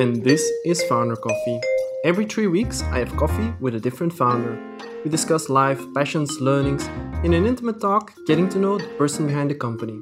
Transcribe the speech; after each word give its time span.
and 0.00 0.24
this 0.24 0.50
is 0.64 0.82
Founder 0.84 1.14
Coffee. 1.14 1.60
Every 2.04 2.24
three 2.24 2.46
weeks, 2.46 2.80
I 2.84 3.00
have 3.00 3.14
coffee 3.18 3.52
with 3.60 3.74
a 3.74 3.80
different 3.80 4.14
founder. 4.14 4.58
We 5.04 5.10
discuss 5.10 5.50
life, 5.50 5.78
passions, 5.94 6.40
learnings, 6.40 6.86
in 7.22 7.34
an 7.34 7.44
intimate 7.44 7.82
talk, 7.82 8.14
getting 8.26 8.48
to 8.48 8.58
know 8.58 8.78
the 8.78 8.88
person 8.96 9.26
behind 9.26 9.50
the 9.50 9.56
company. 9.56 10.00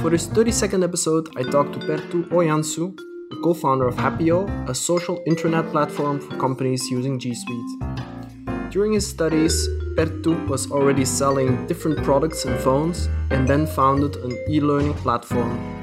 For 0.00 0.10
this 0.10 0.28
32nd 0.28 0.84
episode, 0.84 1.30
I 1.36 1.42
talked 1.42 1.72
to 1.72 1.80
Perttu 1.80 2.28
Ojansuu, 2.28 2.96
the 3.30 3.40
co 3.42 3.54
founder 3.54 3.88
of 3.88 3.96
Happeo, 3.96 4.46
a 4.68 4.74
social 4.74 5.20
intranet 5.26 5.68
platform 5.72 6.20
for 6.20 6.36
companies 6.36 6.88
using 6.88 7.18
G 7.18 7.34
Suite. 7.34 8.70
During 8.70 8.92
his 8.92 9.08
studies, 9.08 9.68
Perttu 9.96 10.46
was 10.46 10.70
already 10.70 11.04
selling 11.04 11.66
different 11.66 12.04
products 12.04 12.44
and 12.44 12.56
phones 12.60 13.08
and 13.30 13.48
then 13.48 13.66
founded 13.66 14.14
an 14.16 14.38
e 14.48 14.60
learning 14.60 14.94
platform. 14.94 15.77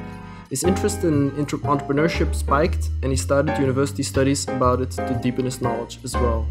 His 0.49 0.63
interest 0.63 1.03
in 1.03 1.31
entrepreneurship 1.31 2.35
spiked 2.35 2.89
and 3.01 3.11
he 3.11 3.17
started 3.17 3.57
university 3.57 4.03
studies 4.03 4.47
about 4.47 4.79
it 4.79 4.91
to 4.91 5.19
deepen 5.23 5.45
his 5.45 5.59
knowledge 5.59 5.99
as 6.03 6.13
well. 6.13 6.47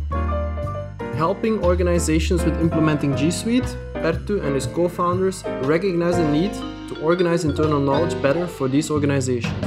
Helping 1.14 1.62
organizations 1.62 2.44
with 2.44 2.60
implementing 2.60 3.16
G 3.16 3.30
Suite, 3.30 3.76
Perttu 3.94 4.44
and 4.44 4.54
his 4.54 4.66
co 4.66 4.88
founders 4.88 5.44
recognized 5.62 6.18
the 6.18 6.28
need 6.28 6.52
to 6.88 7.00
organize 7.02 7.44
internal 7.44 7.78
knowledge 7.78 8.20
better 8.20 8.48
for 8.48 8.66
these 8.68 8.90
organizations. 8.90 9.62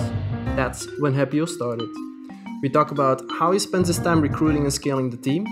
That's 0.58 0.88
when 1.00 1.14
Happeo 1.14 1.48
started. 1.48 1.89
We 2.62 2.70
talk 2.70 2.91
about 2.91 3.22
how 3.39 3.53
he 3.53 3.59
spends 3.59 3.88
his 3.88 4.00
time 4.00 4.20
recruiting 4.20 4.64
and 4.64 4.73
scaling 4.73 5.09
the 5.09 5.17
team, 5.17 5.45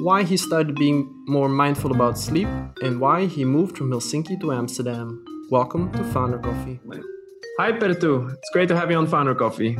why 0.00 0.22
he 0.22 0.38
started 0.38 0.76
being 0.76 1.12
more 1.26 1.48
mindful 1.48 1.92
about 1.92 2.16
sleep, 2.16 2.48
and 2.80 3.00
why 3.00 3.26
he 3.26 3.44
moved 3.44 3.76
from 3.76 3.90
Helsinki 3.90 4.40
to 4.40 4.52
Amsterdam. 4.52 5.22
Welcome 5.50 5.92
to 5.92 6.02
Founder 6.04 6.38
Coffee. 6.38 6.80
Hi, 7.58 7.72
Perttu. 7.72 8.32
It's 8.32 8.50
great 8.52 8.68
to 8.68 8.76
have 8.76 8.90
you 8.90 8.96
on 8.96 9.06
Founder 9.06 9.34
Coffee. 9.34 9.76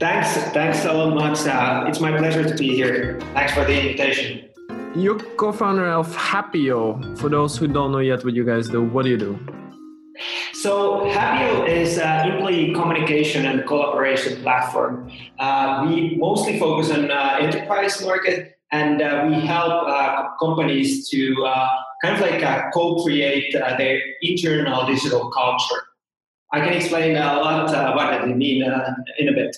Thanks. 0.00 0.32
Thanks 0.54 0.82
so 0.82 1.10
much. 1.10 1.46
Uh, 1.46 1.84
it's 1.86 2.00
my 2.00 2.16
pleasure 2.16 2.42
to 2.42 2.54
be 2.56 2.74
here. 2.74 3.20
Thanks 3.34 3.52
for 3.52 3.64
the 3.64 3.78
invitation. 3.78 4.48
You're 4.96 5.18
co-founder 5.36 5.86
of 5.86 6.08
Happeo. 6.16 7.18
For 7.18 7.28
those 7.28 7.56
who 7.56 7.68
don't 7.68 7.92
know 7.92 7.98
yet 7.98 8.24
what 8.24 8.34
you 8.34 8.44
guys 8.44 8.68
do, 8.68 8.82
what 8.82 9.04
do 9.04 9.10
you 9.10 9.18
do? 9.18 9.38
So 10.54 11.04
Happeo 11.06 11.68
is 11.68 11.98
an 11.98 12.30
employee 12.30 12.72
communication 12.72 13.46
and 13.46 13.66
collaboration 13.66 14.42
platform. 14.42 15.10
Uh, 15.38 15.86
we 15.86 16.16
mostly 16.16 16.58
focus 16.58 16.90
on 16.90 17.10
uh, 17.10 17.36
enterprise 17.40 18.02
market, 18.04 18.58
and 18.72 19.02
uh, 19.02 19.26
we 19.28 19.34
help 19.34 19.86
uh, 19.86 20.28
companies 20.40 21.08
to 21.10 21.44
uh, 21.44 21.68
kind 22.02 22.14
of 22.16 22.20
like 22.20 22.42
uh, 22.42 22.70
co-create 22.72 23.54
uh, 23.54 23.76
their 23.76 24.00
internal 24.22 24.86
digital 24.86 25.30
culture. 25.30 25.82
I 26.52 26.60
can 26.60 26.72
explain 26.72 27.16
a 27.16 27.36
lot 27.36 27.72
uh, 27.72 27.92
what 27.94 28.12
it 28.12 28.36
mean 28.36 28.62
in 29.18 29.28
a 29.28 29.32
bit. 29.32 29.56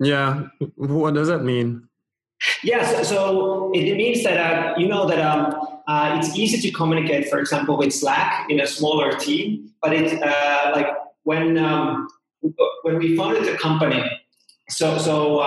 Yeah, 0.00 0.48
what 0.76 1.14
does 1.14 1.28
that 1.28 1.42
mean? 1.44 1.88
Yes, 2.62 3.08
so 3.08 3.72
it 3.74 3.96
means 3.96 4.22
that 4.22 4.78
you 4.78 4.86
know 4.88 5.08
that 5.08 5.20
um, 5.20 6.18
it's 6.18 6.36
easy 6.36 6.60
to 6.68 6.74
communicate, 6.74 7.28
for 7.28 7.38
example, 7.40 7.76
with 7.76 7.92
Slack 7.92 8.48
in 8.48 8.60
a 8.60 8.66
smaller 8.66 9.12
team, 9.12 9.70
but 9.82 9.92
it's 9.92 10.14
like 10.74 10.86
when 11.24 11.58
um, 11.58 12.08
when 12.82 12.98
we 12.98 13.16
founded 13.16 13.44
the 13.44 13.58
company. 13.58 14.02
So 14.70 14.98
so 14.98 15.40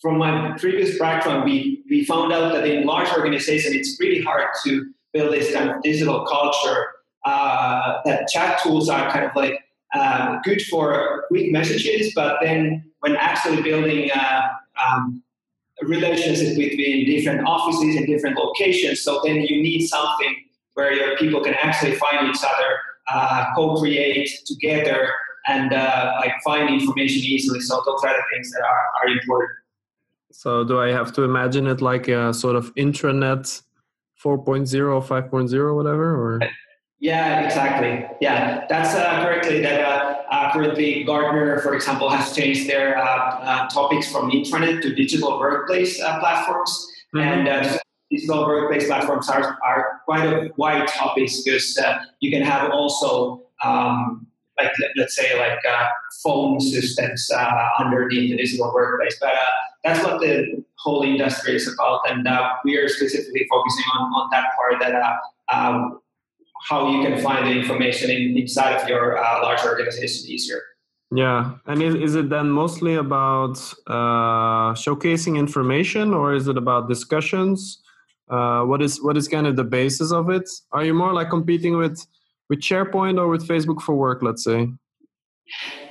from 0.00 0.18
my 0.18 0.56
previous 0.58 0.98
background, 0.98 1.44
we, 1.44 1.82
we 1.88 2.04
found 2.04 2.32
out 2.32 2.52
that 2.52 2.66
in 2.66 2.86
large 2.86 3.10
organizations, 3.10 3.74
it's 3.74 3.98
really 4.00 4.22
hard 4.22 4.46
to 4.64 4.92
build 5.12 5.32
this 5.32 5.52
kind 5.52 5.70
of 5.70 5.82
digital 5.82 6.24
culture. 6.26 6.86
Uh, 7.24 8.00
that 8.06 8.26
chat 8.28 8.58
tools 8.62 8.88
are 8.88 9.10
kind 9.10 9.26
of 9.26 9.36
like 9.36 9.62
uh, 9.92 10.38
good 10.44 10.62
for 10.62 11.24
quick 11.28 11.50
messages, 11.52 12.12
but 12.14 12.38
then 12.40 12.84
when 13.00 13.16
actually 13.16 13.62
building 13.62 14.10
uh, 14.12 14.42
um, 14.84 15.22
relationships 15.82 16.56
between 16.56 17.06
different 17.06 17.46
offices 17.46 17.96
and 17.96 18.06
different 18.06 18.36
locations, 18.36 19.02
so 19.02 19.20
then 19.24 19.36
you 19.36 19.62
need 19.62 19.86
something 19.86 20.34
where 20.74 20.92
your 20.92 21.16
people 21.16 21.42
can 21.42 21.54
actually 21.54 21.94
find 21.96 22.28
each 22.28 22.42
other, 22.42 22.78
uh, 23.12 23.46
co-create 23.54 24.30
together, 24.46 25.10
and 25.48 25.72
uh, 25.72 26.14
like 26.20 26.32
find 26.44 26.68
information 26.70 27.22
easily. 27.22 27.60
So 27.60 27.82
those 27.84 28.04
are 28.04 28.14
the 28.14 28.22
things 28.32 28.50
that 28.52 28.62
are, 28.62 29.02
are 29.02 29.08
important. 29.08 29.50
So 30.32 30.64
do 30.64 30.80
I 30.80 30.92
have 30.92 31.12
to 31.14 31.22
imagine 31.24 31.66
it 31.66 31.80
like 31.80 32.08
a 32.08 32.32
sort 32.32 32.56
of 32.56 32.72
intranet 32.76 33.62
4.0, 34.22 35.06
5.0, 35.06 35.74
whatever? 35.74 36.14
Or 36.14 36.40
yeah, 37.00 37.40
exactly. 37.40 38.06
Yeah, 38.20 38.66
that's 38.68 38.94
uh, 38.94 39.24
correctly. 39.24 39.60
That 39.60 39.80
uh, 39.80 40.22
uh, 40.30 40.52
currently 40.52 41.02
Gartner, 41.04 41.58
for 41.60 41.74
example, 41.74 42.10
has 42.10 42.34
changed 42.36 42.68
their 42.68 42.98
uh, 42.98 43.02
uh, 43.02 43.68
topics 43.68 44.12
from 44.12 44.30
intranet 44.30 44.82
to 44.82 44.94
digital 44.94 45.38
workplace 45.38 46.00
uh, 46.00 46.20
platforms, 46.20 46.86
mm-hmm. 47.14 47.48
and 47.48 47.80
digital 48.10 48.46
workplace 48.46 48.86
platforms 48.86 49.30
are, 49.30 49.58
are 49.64 50.02
quite 50.04 50.26
a 50.26 50.50
wide 50.56 50.86
topics 50.88 51.42
because 51.42 51.78
you 52.20 52.30
can 52.30 52.42
have 52.42 52.70
also 52.70 53.42
um, 53.64 54.26
like 54.58 54.70
let's 54.96 55.16
say 55.16 55.38
like 55.38 55.58
phone 56.22 56.60
systems 56.60 57.30
underneath 57.78 58.30
the 58.30 58.36
digital 58.36 58.70
workplace, 58.74 59.16
but 59.20 59.32
that's 59.84 60.04
what 60.04 60.20
the 60.20 60.62
whole 60.76 61.02
industry 61.02 61.56
is 61.56 61.72
about, 61.72 62.00
and 62.10 62.26
uh, 62.26 62.52
we 62.64 62.76
are 62.76 62.88
specifically 62.88 63.46
focusing 63.50 63.84
on, 63.94 64.02
on 64.12 64.30
that 64.30 64.44
part 64.56 64.80
that 64.80 64.94
uh, 64.94 65.16
um, 65.52 66.00
how 66.68 66.90
you 66.90 67.02
can 67.02 67.20
find 67.22 67.46
the 67.46 67.52
information 67.52 68.10
in, 68.10 68.36
inside 68.36 68.74
of 68.80 68.88
your 68.88 69.18
uh, 69.18 69.42
large 69.42 69.64
organization 69.64 70.30
easier. 70.30 70.62
Yeah, 71.12 71.56
and 71.66 71.82
is, 71.82 71.94
is 71.96 72.14
it 72.14 72.28
then 72.28 72.50
mostly 72.50 72.94
about 72.94 73.58
uh, 73.88 74.74
showcasing 74.74 75.36
information, 75.36 76.14
or 76.14 76.34
is 76.34 76.46
it 76.46 76.56
about 76.56 76.88
discussions? 76.88 77.82
Uh, 78.28 78.62
what 78.62 78.80
is 78.80 79.02
what 79.02 79.16
is 79.16 79.26
kind 79.26 79.46
of 79.46 79.56
the 79.56 79.64
basis 79.64 80.12
of 80.12 80.30
it? 80.30 80.48
Are 80.70 80.84
you 80.84 80.94
more 80.94 81.12
like 81.12 81.28
competing 81.30 81.76
with 81.76 82.06
with 82.48 82.60
SharePoint 82.60 83.18
or 83.18 83.26
with 83.26 83.46
Facebook 83.46 83.80
for 83.80 83.96
Work, 83.96 84.22
let's 84.22 84.44
say? 84.44 84.68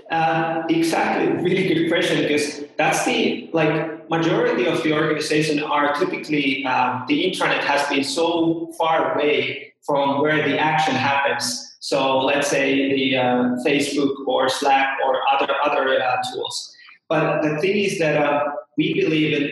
Uh, 0.10 0.64
exactly, 0.70 1.28
really 1.44 1.68
good 1.68 1.90
question 1.90 2.22
because 2.22 2.64
that's 2.78 3.04
the 3.04 3.50
like 3.52 3.99
majority 4.10 4.66
of 4.66 4.82
the 4.84 4.94
organization 4.94 5.62
are 5.62 5.94
typically 5.96 6.66
uh, 6.66 7.02
the 7.08 7.24
intranet 7.24 7.64
has 7.64 7.88
been 7.88 8.04
so 8.04 8.72
far 8.78 9.14
away 9.14 9.74
from 9.86 10.22
where 10.22 10.48
the 10.48 10.58
action 10.58 10.96
happens. 10.96 11.78
So 11.80 12.20
let's 12.20 12.48
say 12.48 12.94
the 12.94 13.18
uh, 13.18 13.24
Facebook 13.66 14.14
or 14.28 14.50
Slack 14.50 14.98
or 15.06 15.22
other 15.34 15.54
other 15.64 16.02
uh, 16.02 16.18
tools. 16.32 16.76
But 17.08 17.42
the 17.42 17.58
thing 17.60 17.78
is 17.78 18.00
that 18.00 18.18
uh, 18.18 18.44
we 18.78 18.94
believe 18.94 19.42
in 19.42 19.52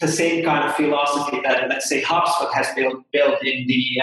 the 0.00 0.08
same 0.08 0.44
kind 0.44 0.64
of 0.68 0.74
philosophy 0.74 1.40
that 1.44 1.68
let's 1.68 1.88
say 1.88 2.02
HubSpot 2.02 2.52
has 2.54 2.68
built 2.76 3.04
built 3.12 3.42
in 3.42 3.66
the 3.66 4.00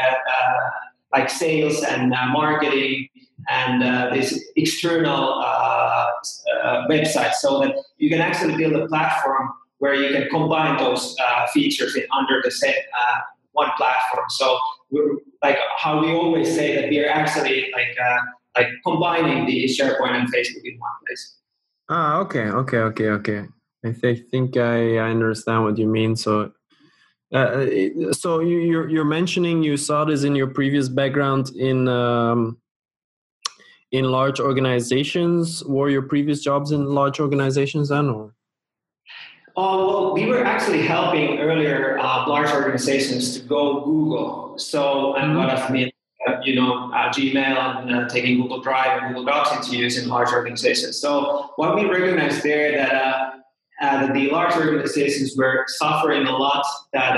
like 1.13 1.29
sales 1.29 1.83
and 1.83 2.09
marketing 2.09 3.07
and 3.49 3.83
uh, 3.83 4.09
this 4.13 4.49
external 4.55 5.39
uh, 5.39 6.07
uh, 6.63 6.87
website 6.87 7.33
so 7.33 7.59
that 7.59 7.75
you 7.97 8.09
can 8.09 8.21
actually 8.21 8.55
build 8.55 8.73
a 8.73 8.87
platform 8.87 9.51
where 9.79 9.95
you 9.95 10.13
can 10.13 10.29
combine 10.29 10.77
those 10.77 11.15
uh, 11.25 11.47
features 11.47 11.95
in 11.95 12.03
under 12.13 12.41
the 12.43 12.51
same 12.51 12.73
uh, 12.73 13.19
one 13.53 13.69
platform. 13.77 14.25
So 14.29 14.59
we're 14.91 15.17
like 15.43 15.57
how 15.77 16.01
we 16.01 16.11
always 16.11 16.53
say 16.53 16.75
that 16.75 16.89
we 16.89 16.99
are 17.03 17.09
actually 17.09 17.71
like 17.73 17.97
like 18.55 18.67
combining 18.85 19.45
the 19.45 19.65
SharePoint 19.65 20.11
and 20.11 20.27
Facebook 20.31 20.63
in 20.65 20.77
one 20.79 20.91
place. 21.07 21.37
Ah, 21.89 22.19
okay, 22.19 22.47
okay, 22.49 22.77
okay, 22.77 23.09
okay. 23.09 23.45
I 23.83 23.91
th- 23.91 24.29
think 24.29 24.57
I, 24.57 24.97
I 24.97 25.09
understand 25.09 25.63
what 25.63 25.77
you 25.77 25.87
mean. 25.87 26.15
So 26.15 26.51
uh, 27.33 27.65
so 28.11 28.41
you, 28.41 28.59
you're, 28.59 28.89
you're 28.89 29.05
mentioning 29.05 29.63
you 29.63 29.77
saw 29.77 30.03
this 30.03 30.23
in 30.23 30.35
your 30.35 30.47
previous 30.47 30.89
background 30.89 31.49
in 31.55 31.87
um, 31.87 32.57
in 33.91 34.05
large 34.05 34.39
organizations? 34.39 35.63
Were 35.65 35.89
your 35.89 36.01
previous 36.01 36.41
jobs 36.41 36.71
in 36.71 36.85
large 36.85 37.19
organizations 37.19 37.89
then, 37.89 38.09
or? 38.09 38.33
Uh, 39.57 39.75
well, 39.77 40.13
we 40.13 40.25
were 40.25 40.45
actually 40.45 40.81
helping 40.81 41.39
earlier 41.39 41.99
uh, 41.99 42.25
large 42.27 42.49
organizations 42.51 43.37
to 43.37 43.45
go 43.45 43.83
Google. 43.83 44.57
So, 44.57 45.15
and 45.15 45.31
mm-hmm. 45.31 45.37
what 45.37 45.49
I've 45.49 45.69
mean, 45.69 45.91
uh, 46.25 46.35
you 46.41 46.55
know, 46.55 46.89
uh, 46.93 47.11
Gmail 47.11 47.81
and 47.81 47.93
uh, 47.93 48.07
taking 48.07 48.41
Google 48.41 48.61
Drive 48.61 49.03
and 49.03 49.09
Google 49.09 49.25
Docs 49.25 49.67
into 49.67 49.77
use 49.77 50.01
in 50.01 50.07
large 50.07 50.29
organizations. 50.29 50.97
So, 50.97 51.51
what 51.57 51.75
we 51.75 51.83
recognized 51.85 52.43
there 52.43 52.77
that, 52.77 52.93
uh, 52.93 53.31
that 53.81 54.13
the 54.13 54.29
large 54.29 54.55
organizations 54.55 55.35
were 55.35 55.65
suffering 55.67 56.27
a 56.27 56.31
lot 56.31 56.65
that 56.93 57.17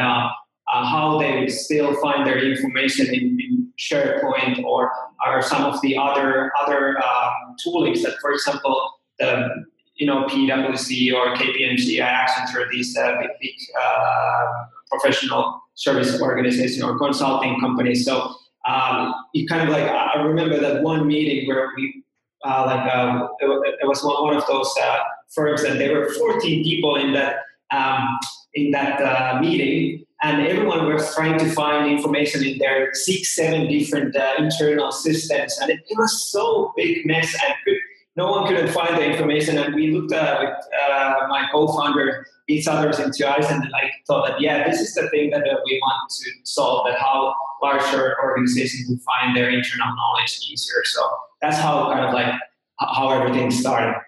uh, 0.73 0.85
how 0.85 1.19
they 1.19 1.47
still 1.47 1.93
find 2.01 2.25
their 2.25 2.43
information 2.43 3.07
in, 3.07 3.37
in 3.39 3.71
SharePoint 3.77 4.63
or, 4.63 4.91
or 5.25 5.41
some 5.41 5.63
of 5.63 5.79
the 5.81 5.97
other 5.97 6.51
other 6.61 6.97
um, 6.97 7.55
toolings 7.65 8.01
that, 8.03 8.15
for 8.19 8.31
example, 8.31 8.91
the 9.19 9.49
you 9.95 10.07
know 10.07 10.25
PwC 10.25 11.13
or 11.13 11.35
KPMG, 11.35 11.99
Accenture, 11.99 12.69
these 12.71 12.97
uh, 12.97 13.13
big, 13.19 13.29
big 13.39 13.55
uh, 13.79 14.65
professional 14.91 15.61
service 15.75 16.19
organizations 16.21 16.83
or 16.83 16.97
consulting 16.97 17.59
companies. 17.59 18.05
So 18.05 18.35
um, 18.67 19.13
you 19.33 19.47
kind 19.47 19.67
of 19.67 19.69
like 19.69 19.89
I 19.89 20.21
remember 20.21 20.59
that 20.59 20.81
one 20.81 21.07
meeting 21.07 21.47
where 21.47 21.69
we 21.75 22.03
uh, 22.45 22.63
like 22.65 22.93
um, 22.93 23.29
it, 23.39 23.75
it, 23.81 23.87
was 23.87 24.03
one, 24.03 24.21
one 24.23 24.35
of 24.35 24.45
those 24.47 24.73
uh, 24.81 24.97
firms, 25.29 25.63
and 25.63 25.79
there 25.79 25.97
were 25.97 26.09
14 26.09 26.63
people 26.63 26.95
in 26.97 27.13
that 27.13 27.37
um, 27.71 28.19
in 28.53 28.71
that 28.71 29.01
uh, 29.01 29.39
meeting, 29.39 30.02
and 30.23 30.47
everyone 30.47 30.91
was 30.91 31.13
trying 31.13 31.37
to 31.37 31.49
find 31.51 31.91
information 31.91 32.43
in 32.45 32.57
their 32.57 32.93
six, 32.93 33.35
seven 33.35 33.67
different 33.67 34.15
uh, 34.15 34.33
internal 34.37 34.91
systems, 34.91 35.57
and 35.61 35.69
it, 35.69 35.81
was 35.97 36.31
so 36.31 36.73
big 36.77 37.05
mess, 37.05 37.35
and 37.45 37.53
could, 37.65 37.75
no 38.15 38.31
one 38.31 38.47
couldn't 38.47 38.71
find 38.71 38.97
the 38.97 39.05
information. 39.05 39.57
And 39.57 39.75
we 39.75 39.91
looked 39.91 40.13
uh, 40.13 40.37
with 40.39 40.65
uh, 40.89 41.27
my 41.27 41.47
co-founder 41.51 42.25
each 42.47 42.67
other's 42.67 42.99
into 42.99 43.29
eyes, 43.29 43.49
and 43.49 43.61
like 43.71 43.91
thought 44.07 44.27
that 44.27 44.41
yeah, 44.41 44.65
this 44.67 44.79
is 44.79 44.93
the 44.93 45.09
thing 45.09 45.29
that 45.31 45.41
uh, 45.41 45.57
we 45.65 45.79
want 45.81 46.09
to 46.09 46.31
solve. 46.43 46.87
That 46.87 46.97
how 46.97 47.35
larger 47.61 48.15
organizations 48.23 48.87
can 48.87 48.99
find 48.99 49.35
their 49.35 49.49
internal 49.49 49.93
knowledge 49.93 50.39
easier. 50.49 50.83
So 50.85 51.01
that's 51.41 51.57
how 51.57 51.91
kind 51.91 52.05
of 52.05 52.13
like 52.13 52.33
how 52.79 53.09
everything 53.09 53.51
started. 53.51 53.99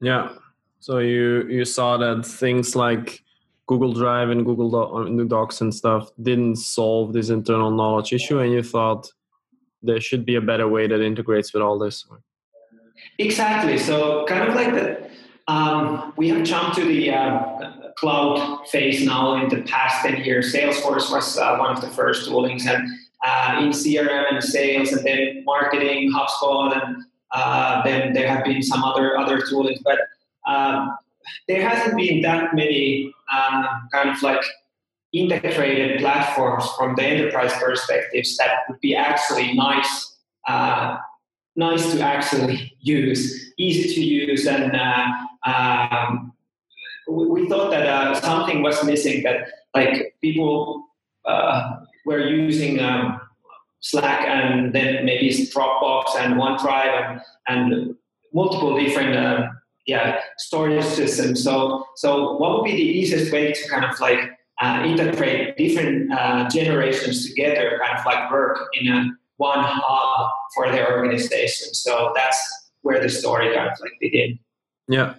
Yeah. 0.00 0.28
So 0.80 0.98
you 0.98 1.46
you 1.48 1.64
saw 1.64 1.96
that 1.96 2.26
things 2.26 2.76
like 2.76 3.23
Google 3.66 3.92
Drive 3.92 4.30
and 4.30 4.44
Google 4.44 4.74
uh, 4.76 5.24
Docs 5.24 5.60
and 5.60 5.74
stuff 5.74 6.10
didn't 6.22 6.56
solve 6.56 7.12
this 7.12 7.30
internal 7.30 7.70
knowledge 7.70 8.12
issue, 8.12 8.38
and 8.40 8.52
you 8.52 8.62
thought 8.62 9.10
there 9.82 10.00
should 10.00 10.24
be 10.24 10.34
a 10.34 10.40
better 10.40 10.68
way 10.68 10.86
that 10.86 11.00
integrates 11.00 11.52
with 11.54 11.62
all 11.62 11.78
this. 11.78 12.06
Exactly. 13.18 13.78
So 13.78 14.24
kind 14.26 14.48
of 14.48 14.54
like 14.54 14.74
that. 14.74 15.10
Um, 15.46 16.14
we 16.16 16.28
have 16.30 16.42
jumped 16.42 16.76
to 16.76 16.84
the 16.84 17.10
uh, 17.10 17.92
cloud 17.96 18.66
phase 18.68 19.04
now. 19.04 19.42
In 19.42 19.48
the 19.48 19.62
past 19.62 20.04
ten 20.04 20.22
years, 20.24 20.54
Salesforce 20.54 21.10
was 21.10 21.38
uh, 21.38 21.56
one 21.56 21.70
of 21.74 21.80
the 21.80 21.88
first 21.88 22.28
toolings, 22.28 22.66
and 22.66 22.88
uh, 23.24 23.60
in 23.60 23.68
CRM 23.70 24.32
and 24.32 24.42
sales, 24.42 24.92
and 24.92 25.06
then 25.06 25.44
marketing, 25.44 26.12
HubSpot, 26.12 26.82
and 26.82 27.04
uh, 27.32 27.82
then 27.82 28.12
there 28.12 28.28
have 28.28 28.44
been 28.44 28.62
some 28.62 28.82
other 28.84 29.18
other 29.18 29.38
toolings, 29.40 29.82
but 29.82 29.98
um, 30.46 30.96
there 31.48 31.66
hasn't 31.66 31.96
been 31.96 32.22
that 32.22 32.54
many 32.54 33.13
um, 33.32 33.88
kind 33.92 34.10
of 34.10 34.22
like 34.22 34.44
integrated 35.12 36.00
platforms 36.00 36.68
from 36.76 36.94
the 36.96 37.02
enterprise 37.02 37.52
perspectives 37.62 38.36
that 38.36 38.60
would 38.68 38.80
be 38.80 38.96
actually 38.96 39.54
nice 39.54 40.16
uh, 40.48 40.98
nice 41.56 41.92
to 41.92 42.00
actually 42.00 42.76
use 42.80 43.52
easy 43.58 43.94
to 43.94 44.02
use 44.02 44.46
and 44.46 44.74
uh, 44.74 45.06
um, 45.46 46.32
we, 47.08 47.48
thought 47.48 47.70
that 47.70 47.86
uh, 47.86 48.14
something 48.20 48.62
was 48.62 48.82
missing 48.84 49.22
that 49.22 49.46
like 49.74 50.14
people 50.20 50.86
uh, 51.26 51.76
were 52.06 52.26
using 52.26 52.80
um, 52.80 53.20
slack 53.80 54.26
and 54.26 54.74
then 54.74 55.04
maybe 55.04 55.28
dropbox 55.28 56.16
and 56.16 56.34
onedrive 56.34 57.20
and, 57.46 57.72
and 57.74 57.96
multiple 58.32 58.76
different 58.76 59.14
uh, 59.14 59.48
yeah 59.86 60.20
storage 60.38 60.84
system. 60.84 61.36
So 61.36 61.84
so 61.96 62.36
what 62.36 62.56
would 62.56 62.64
be 62.64 62.72
the 62.72 62.82
easiest 63.00 63.32
way 63.32 63.52
to 63.52 63.68
kind 63.68 63.84
of 63.84 63.98
like 64.00 64.30
uh, 64.60 64.82
integrate 64.86 65.56
different 65.56 66.12
uh, 66.12 66.48
generations 66.48 67.28
together, 67.28 67.80
kind 67.82 67.98
of 67.98 68.06
like 68.06 68.30
work 68.30 68.58
in 68.74 68.92
a 68.92 69.10
one 69.36 69.58
hub 69.60 70.30
for 70.54 70.70
their 70.70 70.96
organization. 70.96 71.74
So 71.74 72.12
that's 72.14 72.70
where 72.82 73.00
the 73.02 73.08
story 73.08 73.54
kind 73.54 73.68
of 73.68 73.78
like 73.80 73.92
begin. 74.00 74.38
Yeah. 74.88 75.14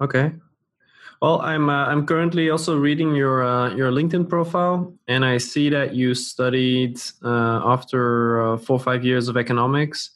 Okay. 0.00 0.32
Well, 1.20 1.42
I'm 1.42 1.68
uh, 1.68 1.84
I'm 1.86 2.06
currently 2.06 2.48
also 2.48 2.78
reading 2.78 3.14
your 3.14 3.44
uh, 3.44 3.74
your 3.74 3.90
LinkedIn 3.90 4.26
profile, 4.28 4.94
and 5.06 5.22
I 5.22 5.36
see 5.36 5.68
that 5.68 5.94
you 5.94 6.14
studied 6.14 6.98
uh, 7.22 7.60
after 7.62 8.40
uh, 8.40 8.56
four 8.56 8.76
or 8.76 8.80
five 8.80 9.04
years 9.04 9.28
of 9.28 9.36
economics 9.36 10.12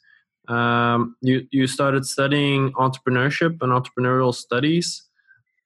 um, 0.49 1.17
you 1.20 1.46
you 1.50 1.67
started 1.67 2.06
studying 2.06 2.73
entrepreneurship 2.73 3.62
and 3.62 3.73
entrepreneurial 3.73 4.35
studies. 4.35 5.02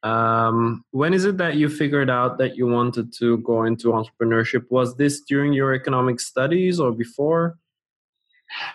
Um, 0.03 0.85
when 0.93 1.13
is 1.13 1.25
it 1.25 1.39
that 1.39 1.57
you 1.57 1.69
figured 1.69 2.09
out 2.09 2.39
that 2.39 2.57
you 2.57 2.67
wanted 2.67 3.13
to 3.15 3.39
go 3.39 3.65
into 3.65 3.89
entrepreneurship? 3.89 4.71
Was 4.71 4.97
this 4.97 5.23
during 5.23 5.53
your 5.53 5.75
economic 5.75 6.21
studies 6.21 6.79
or 6.79 6.93
before? 6.93 7.59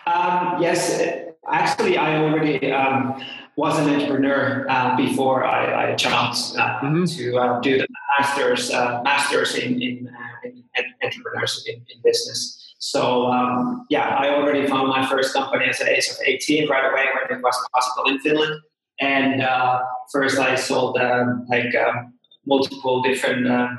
Um, 0.05 0.61
yes, 0.61 1.01
actually, 1.49 1.97
I 1.97 2.17
already 2.17 2.71
um, 2.71 3.23
was 3.55 3.79
an 3.79 3.89
entrepreneur 3.89 4.65
uh, 4.69 4.97
before 4.97 5.45
I, 5.45 5.91
I 5.91 5.95
jumped 5.95 6.37
uh, 6.57 6.79
mm-hmm. 6.81 7.05
to 7.05 7.37
uh, 7.37 7.61
do 7.61 7.77
the 7.77 7.87
masters 8.19 8.71
uh, 8.71 9.01
masters 9.03 9.55
in, 9.55 9.81
in, 9.81 10.07
uh, 10.07 10.47
in 10.47 10.63
entrepreneurship 11.03 11.67
in, 11.67 11.75
in 11.75 12.01
business. 12.03 12.62
So 12.83 13.27
um, 13.27 13.85
yeah, 13.89 14.09
I 14.09 14.27
already 14.35 14.67
found 14.67 14.89
my 14.89 15.07
first 15.07 15.33
company 15.33 15.67
at 15.67 15.77
the 15.77 15.89
age 15.89 16.05
of 16.09 16.17
18 16.21 16.67
right 16.67 16.91
away 16.91 17.05
when 17.15 17.37
it 17.37 17.41
was 17.41 17.55
possible 17.73 18.11
in 18.11 18.19
Finland. 18.19 18.59
And 18.99 19.41
uh, 19.41 19.79
first 20.11 20.37
I 20.37 20.55
sold 20.55 20.97
um, 20.97 21.45
like 21.49 21.73
um, 21.75 22.13
multiple 22.45 23.01
different 23.01 23.47
uh, 23.47 23.69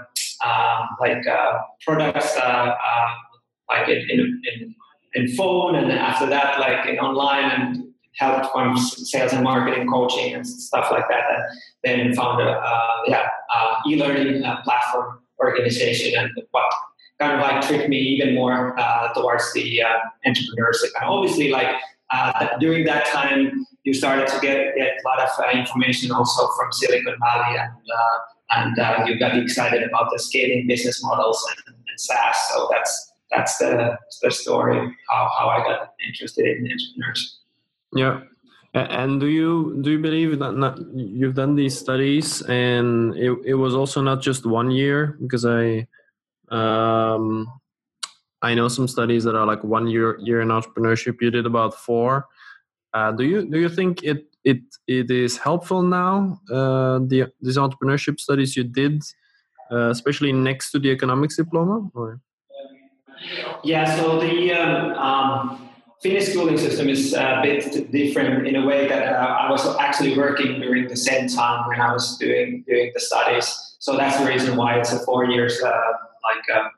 like 1.03 1.27
uh, 1.27 1.59
products 1.85 2.35
uh, 2.39 2.41
uh, 2.41 3.09
like 3.69 3.91
in, 3.91 4.09
in, 4.09 4.41
in, 4.51 4.75
in, 5.13 5.37
phone 5.37 5.75
and 5.75 5.93
after 5.93 6.25
that 6.25 6.59
like 6.59 6.89
in 6.89 6.99
online 6.99 7.51
and 7.51 7.85
helped 8.17 8.51
from 8.53 8.75
sales 8.79 9.35
and 9.35 9.45
marketing 9.45 9.87
coaching 9.87 10.33
and 10.33 10.47
stuff 10.47 10.91
like 10.91 11.05
that. 11.11 11.25
And 11.31 11.45
then 11.85 12.15
found 12.15 12.41
a 12.41 12.53
uh, 12.53 12.97
yeah 13.07 13.29
e-learning 13.87 14.43
platform 14.65 15.19
organization 15.41 16.19
and 16.19 16.31
what 16.53 16.73
kind 17.25 17.41
of 17.41 17.41
like 17.41 17.67
tricked 17.67 17.89
me 17.89 17.99
even 17.99 18.35
more 18.35 18.79
uh, 18.79 19.13
towards 19.15 19.53
the 19.55 19.83
uh, 19.83 19.99
entrepreneurship. 20.27 20.91
And 21.01 21.09
obviously, 21.09 21.51
like 21.51 21.75
uh, 22.11 22.59
during 22.59 22.85
that 22.85 23.07
time, 23.07 23.67
you 23.85 23.95
started 23.95 24.27
to 24.29 24.39
get, 24.41 24.75
get 24.77 24.93
a 25.01 25.09
lot 25.09 25.21
of 25.21 25.31
uh, 25.39 25.59
information 25.59 26.13
also 26.13 26.49
from 26.57 26.73
Silicon 26.73 27.17
Valley, 27.21 27.57
and 27.59 27.85
uh, 28.01 28.19
and 28.59 28.79
uh, 28.79 29.05
you 29.07 29.19
got 29.19 29.37
excited 29.37 29.83
about 29.83 30.11
the 30.13 30.19
scaling 30.19 30.67
business 30.67 31.03
models 31.03 31.39
and, 31.51 31.77
and 31.89 32.01
SaaS. 32.01 32.37
So 32.51 32.69
that's 32.71 33.13
that's 33.31 33.59
the 33.59 33.97
the 34.23 34.31
story 34.31 34.79
how, 35.09 35.31
how 35.39 35.49
I 35.49 35.59
got 35.59 35.95
interested 36.07 36.45
in 36.47 36.69
entrepreneurs. 36.71 37.41
Yeah. 37.95 38.21
And 38.75 39.21
do 39.21 39.27
you 39.27 39.79
do 39.83 39.93
you 39.93 40.01
believe 40.01 40.39
that 40.41 40.53
not, 40.53 40.81
you've 40.95 41.37
done 41.37 41.55
these 41.55 41.79
studies 41.79 42.43
and 42.43 43.15
it, 43.15 43.33
it 43.45 43.55
was 43.55 43.73
also 43.73 44.03
not 44.03 44.21
just 44.21 44.47
one 44.47 44.73
year 44.73 45.17
because 45.23 45.47
I 45.47 45.87
um, 46.51 47.49
I 48.43 48.55
know 48.55 48.69
some 48.69 48.87
studies 48.87 49.25
that 49.25 49.35
are 49.35 49.47
like 49.47 49.65
one 49.65 49.87
year 49.87 50.19
year 50.21 50.41
in 50.43 50.49
entrepreneurship. 50.49 51.21
You 51.21 51.31
did 51.31 51.47
about 51.47 51.75
four. 51.75 52.27
Uh, 52.93 53.13
do 53.13 53.25
you 53.25 53.51
do 53.51 53.59
you 53.59 53.69
think 53.69 54.03
it 54.03 54.27
it 54.45 54.61
it 54.87 55.11
is 55.11 55.39
helpful 55.39 55.83
now? 55.83 56.41
Uh, 56.51 57.01
the 57.11 57.33
these 57.41 57.57
entrepreneurship 57.57 58.21
studies 58.21 58.57
you 58.57 58.65
did, 58.65 59.03
uh, 59.73 59.91
especially 59.91 60.33
next 60.33 60.71
to 60.73 60.79
the 60.79 60.91
economics 60.91 61.37
diploma, 61.37 61.89
or? 61.95 62.21
Yeah. 63.63 63.97
So 63.97 64.21
the 64.21 64.53
um, 64.53 64.93
um, 64.93 65.69
Finnish 66.03 66.27
schooling 66.27 66.59
system 66.59 66.91
is 66.91 67.15
a 67.15 67.41
bit 67.43 67.91
different 67.91 68.47
in 68.47 68.57
a 68.57 68.67
way 68.67 68.87
that 68.89 69.15
uh, 69.15 69.39
I 69.43 69.51
was 69.51 69.65
actually 69.79 70.19
working 70.19 70.61
during 70.61 70.87
the 70.87 70.97
same 70.97 71.29
time 71.29 71.67
when 71.67 71.81
I 71.81 71.93
was 71.93 72.19
doing 72.19 72.63
doing 72.69 72.93
the 72.93 73.01
studies. 73.01 73.77
So 73.79 73.97
that's 73.97 74.19
the 74.19 74.27
reason 74.27 74.57
why 74.57 74.79
it's 74.79 74.93
a 74.93 74.99
four 75.01 75.25
years 75.25 75.63
uh, 75.63 75.71
like 76.25 76.57
um, 76.57 76.71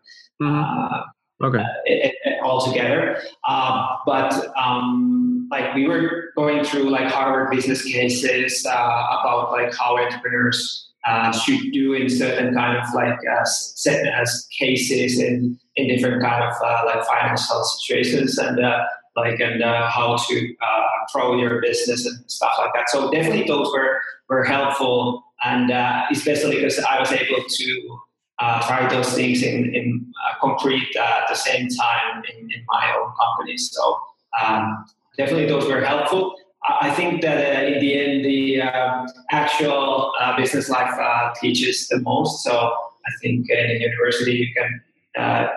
mm-hmm. 0.42 1.44
okay 1.44 1.64
it, 1.84 2.14
it, 2.24 2.42
altogether. 2.42 3.20
Um, 3.48 3.86
but 4.06 4.56
um, 4.56 5.48
like 5.50 5.74
we 5.74 5.86
were 5.88 6.32
going 6.36 6.64
through 6.64 6.90
like 6.90 7.10
Harvard 7.10 7.50
business 7.50 7.82
cases 7.84 8.64
uh, 8.66 8.70
about 8.70 9.52
like 9.52 9.74
how 9.74 9.98
entrepreneurs 9.98 10.86
uh, 11.06 11.32
should 11.32 11.72
do 11.72 11.94
in 11.94 12.08
certain 12.10 12.54
kind 12.54 12.76
of 12.76 12.92
like 12.94 13.18
uh, 13.30 13.44
set 13.44 14.06
as 14.06 14.46
cases 14.58 15.20
in 15.20 15.58
in 15.76 15.88
different 15.88 16.22
kind 16.22 16.42
of 16.42 16.52
uh, 16.64 16.82
like 16.86 17.04
financial 17.06 17.62
situations 17.64 18.38
and 18.38 18.58
uh, 18.64 18.82
like 19.14 19.38
and 19.40 19.62
uh, 19.62 19.88
how 19.88 20.16
to 20.16 20.54
uh, 20.62 20.86
grow 21.12 21.38
your 21.38 21.60
business 21.60 22.06
and 22.06 22.30
stuff 22.30 22.52
like 22.58 22.72
that. 22.74 22.88
So 22.88 23.10
definitely 23.10 23.44
those 23.44 23.70
were 23.72 24.00
were 24.28 24.42
helpful 24.42 25.22
and 25.44 25.70
especially 26.10 26.56
because 26.56 26.80
I 26.80 26.98
was 26.98 27.12
able 27.12 27.44
to 27.46 27.98
uh, 28.38 28.66
try 28.66 28.86
those 28.88 29.14
things 29.14 29.42
in, 29.42 29.74
in 29.74 30.12
uh, 30.24 30.38
concrete 30.40 30.94
uh, 30.96 31.22
at 31.22 31.28
the 31.28 31.34
same 31.34 31.68
time 31.68 32.22
in, 32.30 32.50
in 32.50 32.64
my 32.68 32.94
own 32.98 33.12
company. 33.18 33.56
So 33.56 33.98
um, 34.42 34.84
definitely 35.16 35.46
those 35.46 35.66
were 35.66 35.80
helpful. 35.80 36.36
I 36.68 36.90
think 36.90 37.22
that 37.22 37.38
uh, 37.38 37.66
in 37.66 37.80
the 37.80 37.98
end, 37.98 38.24
the 38.24 38.62
uh, 38.62 39.06
actual 39.30 40.12
uh, 40.20 40.36
business 40.36 40.68
life 40.68 40.98
teaches 41.40 41.86
the 41.88 42.00
most. 42.00 42.42
So 42.42 42.52
I 42.52 43.10
think 43.22 43.48
in 43.48 43.80
university 43.80 44.32
you 44.32 44.48
can 44.54 44.80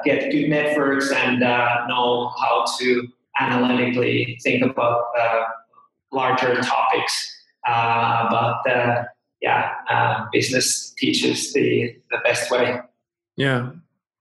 get 0.06 0.32
good 0.32 0.50
networks 0.50 1.12
and 1.12 1.40
know 1.40 2.32
how 2.40 2.66
to 2.80 3.08
analytically 3.40 4.40
think 4.44 4.64
about 4.64 5.06
larger 6.12 6.62
topics. 6.62 7.44
but 7.66 8.62
yeah, 9.42 9.72
uh, 9.90 10.26
business 10.32 10.92
teaches 10.98 11.54
the 11.54 11.96
the 12.12 12.18
best 12.24 12.52
way. 12.52 12.80
Yeah, 13.36 13.72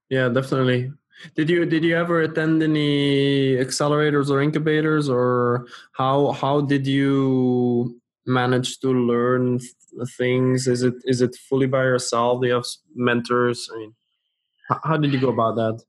yeah, 0.08 0.28
definitely. 0.28 0.92
Did 1.34 1.50
you 1.50 1.66
did 1.66 1.84
you 1.84 1.96
ever 1.96 2.22
attend 2.22 2.62
any 2.62 3.56
accelerators 3.56 4.30
or 4.30 4.40
incubators, 4.40 5.08
or 5.08 5.66
how 5.92 6.32
how 6.32 6.60
did 6.60 6.86
you 6.86 8.00
manage 8.26 8.78
to 8.80 8.92
learn 8.92 9.60
things? 10.16 10.68
Is 10.68 10.82
it 10.82 10.94
is 11.04 11.20
it 11.20 11.34
fully 11.48 11.66
by 11.66 11.82
yourself? 11.82 12.40
Do 12.40 12.48
you 12.48 12.54
have 12.54 12.66
mentors? 12.94 13.68
I 13.74 13.78
mean, 13.78 13.94
how 14.84 14.96
did 14.96 15.12
you 15.12 15.20
go 15.20 15.30
about 15.30 15.56
that? 15.56 15.82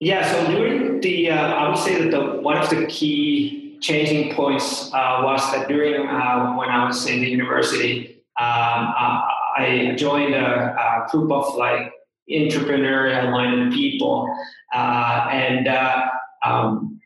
Yeah, 0.00 0.30
so 0.30 0.50
during 0.50 1.00
the, 1.00 1.30
uh, 1.30 1.36
I 1.36 1.68
would 1.68 1.78
say 1.78 2.02
that 2.02 2.10
the, 2.10 2.40
one 2.42 2.58
of 2.58 2.68
the 2.68 2.84
key 2.86 3.78
changing 3.80 4.34
points 4.34 4.92
uh, 4.92 5.20
was 5.22 5.40
that 5.52 5.68
during 5.68 6.06
uh, 6.06 6.54
when 6.56 6.68
I 6.68 6.86
was 6.86 7.06
in 7.06 7.20
the 7.20 7.28
university, 7.28 8.13
I 8.36 9.94
joined 9.96 10.34
a, 10.34 10.74
a, 10.74 11.06
group 11.10 11.30
of 11.30 11.54
like 11.56 11.92
entrepreneurial 12.30 13.30
minded 13.30 13.72
people, 13.72 14.28
uh, 14.74 15.28
and 15.30 15.68
uh, 15.68 16.06
um, 16.44 17.00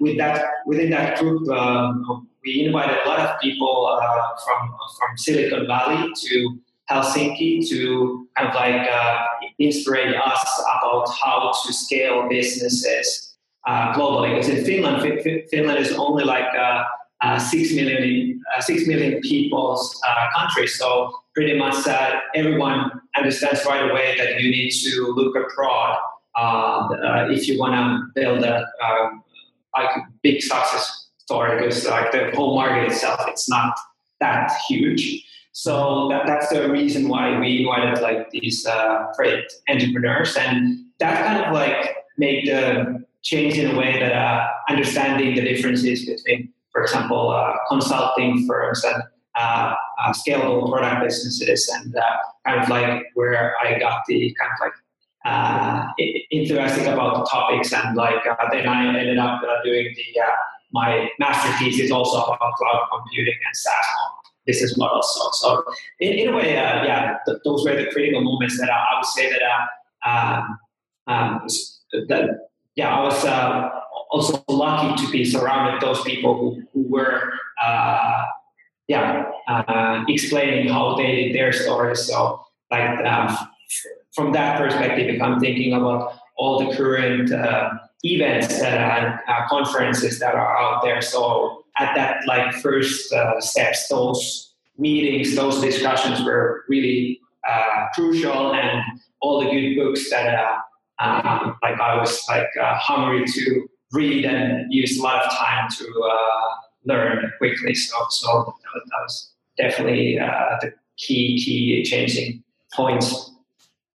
with 0.00 0.18
that 0.18 0.44
within 0.66 0.90
that 0.90 1.18
group, 1.18 1.48
um, 1.50 2.28
we 2.44 2.64
invited 2.64 2.98
a 3.04 3.08
lot 3.08 3.20
of 3.20 3.40
people 3.40 3.86
uh, 3.86 4.28
from 4.44 4.74
from 4.98 5.16
Silicon 5.16 5.66
Valley 5.66 6.12
to 6.14 6.58
Helsinki 6.90 7.68
to 7.68 8.28
kind 8.36 8.48
of 8.48 8.54
like 8.54 8.88
uh, 8.88 9.26
inspire 9.58 10.20
us 10.24 10.64
about 10.78 11.08
how 11.22 11.52
to 11.64 11.72
scale 11.72 12.28
businesses 12.28 13.36
uh, 13.66 13.92
globally. 13.94 14.34
Because 14.34 14.48
in 14.48 14.64
Finland, 14.64 15.22
Finland 15.50 15.78
is 15.78 15.92
only 15.92 16.24
like 16.24 16.52
a 17.22 17.40
six 17.40 17.72
million 17.72 18.42
uh, 18.54 18.60
six 18.60 18.86
million 18.86 19.20
people's 19.20 20.00
uh, 20.08 20.26
country, 20.36 20.66
so 20.66 21.12
pretty 21.34 21.58
much 21.58 21.86
uh, 21.86 22.20
everyone 22.34 22.90
understands 23.16 23.64
right 23.64 23.90
away 23.90 24.14
that 24.18 24.40
you 24.40 24.50
need 24.50 24.70
to 24.70 25.12
look 25.16 25.34
abroad 25.36 25.98
uh, 26.34 26.88
if 27.30 27.48
you 27.48 27.58
want 27.58 27.74
to 27.74 28.20
build 28.20 28.42
a 28.44 28.66
like 29.76 29.90
big 30.22 30.42
success 30.42 31.08
story. 31.18 31.58
Because 31.58 31.86
like 31.86 32.12
the 32.12 32.30
whole 32.34 32.54
market 32.56 32.90
itself, 32.90 33.20
it's 33.28 33.48
not 33.48 33.78
that 34.20 34.52
huge. 34.68 35.24
So 35.52 36.08
that, 36.08 36.26
that's 36.26 36.48
the 36.48 36.70
reason 36.70 37.08
why 37.08 37.38
we 37.38 37.60
invited 37.60 38.02
like 38.02 38.30
these 38.30 38.66
uh, 38.66 39.06
great 39.16 39.44
entrepreneurs, 39.68 40.36
and 40.36 40.84
that 40.98 41.24
kind 41.26 41.44
of 41.44 41.52
like 41.52 41.94
made 42.16 42.48
the 42.48 43.04
change 43.22 43.58
in 43.58 43.74
a 43.74 43.78
way 43.78 44.00
that 44.00 44.12
uh, 44.12 44.48
understanding 44.68 45.34
the 45.34 45.42
differences 45.42 46.06
between, 46.06 46.52
for 46.72 46.82
example, 46.82 47.30
uh, 47.30 47.54
consulting 47.68 48.46
firms 48.46 48.84
and 48.84 49.02
uh, 49.34 49.74
uh, 50.02 50.12
scalable 50.12 50.70
product 50.70 51.04
businesses, 51.04 51.70
and 51.74 51.96
uh, 51.96 52.02
kind 52.46 52.62
of 52.62 52.68
like 52.68 53.04
where 53.14 53.54
I 53.62 53.78
got 53.78 54.02
the 54.06 54.34
kind 54.38 54.50
of 54.52 54.58
like 54.60 54.72
uh, 55.24 55.86
enthusiastic 56.30 56.86
about 56.86 57.16
the 57.16 57.24
topics, 57.30 57.72
and 57.72 57.96
like 57.96 58.26
uh, 58.26 58.36
then 58.50 58.68
I 58.68 58.88
ended 58.88 59.18
up 59.18 59.40
doing 59.64 59.94
the 59.94 60.22
my 60.72 61.08
master 61.18 61.52
thesis 61.58 61.90
also 61.90 62.22
about 62.22 62.54
cloud 62.54 62.88
computing 62.92 63.34
and 63.46 63.56
SaaS 63.56 63.86
business 64.46 64.76
models. 64.76 65.14
So, 65.14 65.30
so 65.32 65.64
in, 66.00 66.12
in 66.14 66.28
a 66.30 66.36
way, 66.36 66.54
yeah, 66.54 67.18
th- 67.26 67.38
those 67.44 67.64
were 67.64 67.76
the 67.76 67.90
critical 67.92 68.22
moments 68.22 68.58
that 68.58 68.70
I, 68.70 68.96
would 68.96 69.04
say 69.06 69.30
that, 69.30 69.42
um, 70.08 70.58
um, 71.06 71.46
that 72.08 72.48
yeah, 72.74 72.96
I 72.96 73.02
was 73.02 73.24
also 74.12 74.44
lucky 74.48 75.04
to 75.04 75.10
be 75.10 75.24
surrounded 75.24 75.80
those 75.80 76.02
people 76.02 76.38
who, 76.38 76.62
who 76.72 76.88
were 76.88 77.32
uh, 77.62 78.24
yeah 78.86 79.30
uh, 79.48 80.04
explaining 80.08 80.68
how 80.68 80.94
they 80.94 81.16
did 81.16 81.34
their 81.34 81.52
stories. 81.52 82.06
So 82.06 82.44
like 82.70 82.98
uh, 83.04 83.36
from 84.14 84.32
that 84.32 84.58
perspective, 84.58 85.08
if 85.14 85.22
I'm 85.22 85.40
thinking 85.40 85.72
about 85.72 86.14
all 86.36 86.64
the 86.64 86.76
current 86.76 87.30
events 88.04 88.60
and 88.60 89.18
conferences 89.48 90.18
that 90.18 90.34
are 90.34 90.58
out 90.58 90.82
there, 90.82 91.00
so 91.00 91.64
at 91.78 91.94
that 91.94 92.26
like 92.26 92.52
first 92.54 93.12
uh, 93.12 93.40
steps, 93.40 93.88
those 93.88 94.52
meetings, 94.78 95.34
those 95.34 95.60
discussions 95.60 96.22
were 96.24 96.64
really 96.68 97.20
uh, 97.48 97.86
crucial, 97.94 98.54
and 98.54 98.82
all 99.20 99.40
the 99.40 99.50
good 99.50 99.76
books 99.76 100.10
that 100.10 100.34
uh, 100.34 100.58
um, 101.02 101.56
like 101.62 101.80
I 101.80 101.96
was 101.96 102.22
like 102.28 102.48
uh, 102.60 102.74
hungry 102.76 103.24
to 103.24 103.68
read 103.92 104.24
and 104.24 104.72
use 104.72 104.98
a 104.98 105.02
lot 105.02 105.24
of 105.24 105.32
time 105.32 105.68
to 105.78 105.84
uh, 105.84 106.48
learn 106.84 107.32
quickly. 107.38 107.74
So, 107.74 107.96
so 108.10 108.54
that 108.64 109.02
was 109.02 109.32
definitely 109.56 110.18
uh, 110.18 110.56
the 110.60 110.72
key 110.96 111.42
key 111.42 111.82
changing 111.84 112.42
points. 112.74 113.30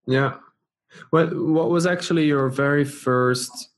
Yeah. 0.05 0.35
What 1.09 1.35
what 1.35 1.69
was 1.69 1.85
actually 1.85 2.25
your 2.25 2.49
very 2.49 2.85
first 2.85 3.69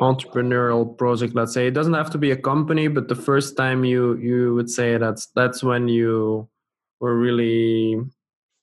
entrepreneurial 0.00 0.96
project 0.96 1.34
let's 1.34 1.52
say 1.52 1.66
it 1.66 1.74
doesn't 1.74 1.92
have 1.92 2.10
to 2.10 2.18
be 2.18 2.30
a 2.30 2.36
company 2.36 2.88
but 2.88 3.08
the 3.08 3.14
first 3.14 3.56
time 3.56 3.84
you 3.84 4.16
you 4.16 4.54
would 4.54 4.70
say 4.70 4.96
that's 4.96 5.26
that's 5.34 5.62
when 5.62 5.86
you 5.86 6.48
were 6.98 7.16
really 7.16 8.00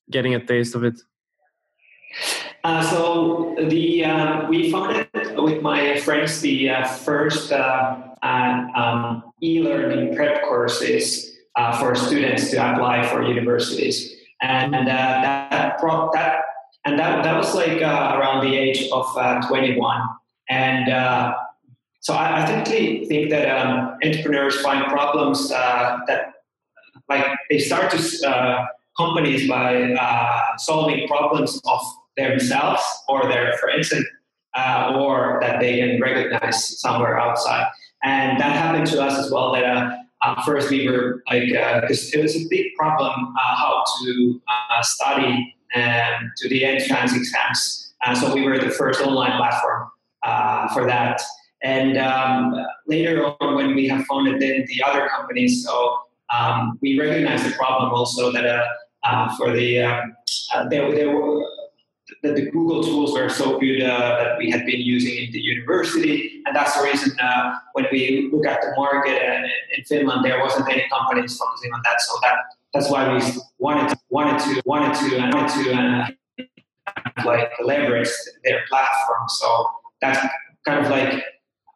getting 0.10 0.34
a 0.34 0.44
taste 0.44 0.74
of 0.74 0.84
it 0.84 1.00
uh, 2.64 2.82
so 2.82 3.56
the 3.70 4.04
uh, 4.04 4.50
we 4.50 4.72
founded 4.72 5.08
with 5.44 5.62
my 5.62 6.00
friends 6.00 6.42
the 6.42 6.70
uh, 6.70 6.86
first 6.86 7.52
uh, 7.52 7.98
uh, 8.22 8.68
um, 8.76 9.24
e-learning 9.42 10.16
prep 10.16 10.44
courses 10.44 11.36
uh, 11.56 11.78
for 11.80 11.96
students 11.96 12.50
to 12.52 12.58
apply 12.58 13.06
for 13.08 13.24
universities, 13.24 14.16
and 14.42 14.74
that 14.74 15.80
brought 15.80 16.14
that 16.14 16.42
and 16.86 16.98
that 16.98 17.24
that 17.24 17.36
was 17.38 17.54
like 17.54 17.82
around 17.82 18.46
the 18.46 18.56
age 18.56 18.90
of 18.92 19.06
21. 19.48 20.02
And 20.50 20.90
uh, 20.90 21.36
so 22.00 22.14
I, 22.14 22.42
I 22.42 22.46
typically 22.46 23.06
think 23.06 23.30
that 23.30 23.50
um, 23.50 23.98
entrepreneurs 24.04 24.60
find 24.62 24.86
problems 24.86 25.52
uh, 25.52 25.98
that, 26.08 26.34
like, 27.08 27.26
they 27.50 27.60
start 27.60 27.92
to 27.92 28.28
uh, 28.28 28.66
companies 28.98 29.48
by 29.48 29.94
uh, 29.94 30.58
solving 30.58 31.08
problems 31.08 31.62
of 31.66 31.82
themselves 32.18 32.82
or 33.08 33.28
their 33.28 33.54
friends, 33.58 33.92
and, 33.92 34.06
uh, 34.56 34.96
or 34.98 35.40
that 35.42 35.60
they 35.60 35.78
can 35.78 36.02
recognize 36.02 36.80
somewhere 36.80 37.20
outside. 37.20 37.68
And 38.04 38.40
that 38.40 38.54
happened 38.54 38.88
to 38.88 39.02
us 39.02 39.18
as 39.18 39.32
well. 39.32 39.54
That 39.54 40.00
uh, 40.22 40.44
first 40.44 40.70
we 40.70 40.88
were 40.90 41.24
like, 41.30 41.44
because 41.82 42.14
it 42.14 42.22
was 42.22 42.36
a 42.36 42.48
big 42.50 42.68
problem 42.78 43.34
how 43.38 43.84
to 44.04 44.42
study 44.82 45.56
um, 45.76 46.32
to 46.38 46.50
the 46.50 46.66
entrance 46.66 47.16
exams. 47.16 47.94
And 48.06 48.18
so 48.18 48.34
we 48.34 48.44
were 48.44 48.58
the 48.58 48.72
first 48.72 49.02
online 49.02 49.38
platform 49.38 49.90
uh, 50.24 50.68
for 50.74 50.86
that. 50.86 51.22
And 51.62 51.98
um, 51.98 52.56
later 52.88 53.26
on, 53.26 53.56
when 53.56 53.76
we 53.76 53.88
have 53.90 54.06
founded 54.06 54.42
then 54.42 54.66
the 54.68 54.84
other 54.86 55.10
companies, 55.10 55.66
so 55.66 56.00
um, 56.34 56.80
we 56.82 56.98
recognize 57.00 57.44
the 57.44 57.52
problem 57.52 57.92
also 57.92 58.32
that 58.32 58.46
uh, 58.46 58.64
uh, 59.04 59.36
for 59.36 59.52
the 59.52 59.82
um, 59.82 60.16
uh, 60.56 60.70
there, 60.70 60.90
there 60.94 61.10
were 61.10 61.44
that 62.24 62.36
the 62.36 62.50
Google 62.52 62.84
tools 62.84 63.14
were 63.14 63.30
so 63.30 63.60
good 63.60 63.82
uh, 63.82 64.24
that 64.24 64.38
we 64.38 64.52
had 64.52 64.66
been 64.66 64.82
using 64.82 65.16
in 65.24 65.32
the 65.32 65.40
university, 65.40 66.42
and 66.46 66.56
that's 66.56 66.78
the 66.78 66.84
reason 66.84 67.18
uh, 67.20 67.58
when 67.74 67.86
we 67.92 68.30
look 68.32 68.46
at 68.46 68.62
the 68.62 68.74
market 68.76 69.16
in, 69.22 69.46
in 69.78 69.84
Finland, 69.86 70.26
there 70.26 70.40
wasn't 70.40 70.68
any 70.70 70.86
companies 70.90 71.38
focusing 71.38 71.72
on 71.74 71.82
that. 71.86 72.02
So 72.02 72.18
that 72.24 72.36
that's 72.74 72.90
why 72.92 73.14
we 73.14 73.22
wanted 73.58 73.90
to, 73.90 73.98
wanted 74.10 74.40
to 74.44 74.62
wanted 74.66 74.94
to 75.00 75.18
and 75.18 75.34
wanted 75.34 75.52
to 75.64 77.26
like 77.26 77.52
leverage 77.64 78.10
their 78.44 78.62
platform. 78.70 79.28
So 79.30 79.70
that's 80.02 80.20
kind 80.66 80.86
of 80.86 80.92
like 80.92 81.24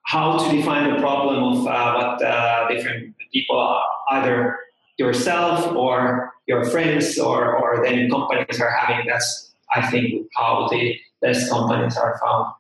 how 0.04 0.38
to 0.38 0.56
define 0.56 0.94
the 0.94 1.00
problem 1.00 1.44
of 1.44 1.68
uh, 1.68 1.94
what 1.94 2.24
uh, 2.24 2.68
different 2.68 3.16
people, 3.32 3.82
either 4.12 4.60
yourself 4.98 5.74
or 5.76 6.34
your 6.46 6.66
friends 6.66 7.18
or, 7.18 7.58
or 7.58 7.84
then 7.84 8.10
companies 8.10 8.60
are 8.60 8.72
having. 8.72 9.06
That's, 9.08 9.53
I 9.76 9.90
think, 9.90 10.28
how 10.36 10.68
the 10.70 10.96
best 11.22 11.50
companies 11.50 11.98
are 11.98 12.20
found. 12.24 12.54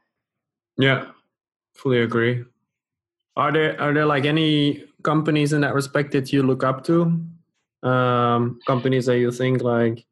Yeah, 0.78 1.06
fully 1.74 2.00
agree. 2.02 2.44
Are 3.36 3.52
there 3.52 3.80
are 3.80 3.94
there 3.94 4.06
like 4.06 4.26
any 4.26 4.84
companies 5.04 5.54
in 5.54 5.62
that 5.62 5.74
respect 5.74 6.12
that 6.12 6.32
you 6.32 6.44
look 6.44 6.64
up 6.64 6.84
to? 6.86 7.20
Um, 7.84 8.60
companies 8.66 9.06
that 9.08 9.20
you 9.20 9.32
think 9.32 9.62
like 9.62 10.06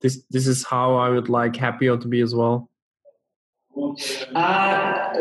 this 0.00 0.22
this 0.30 0.46
is 0.46 0.64
how 0.64 0.96
I 0.96 1.08
would 1.08 1.28
like 1.28 1.52
Happeo 1.52 2.00
to 2.00 2.08
be 2.08 2.20
as 2.20 2.34
well? 2.34 2.68
Uh, 4.34 5.14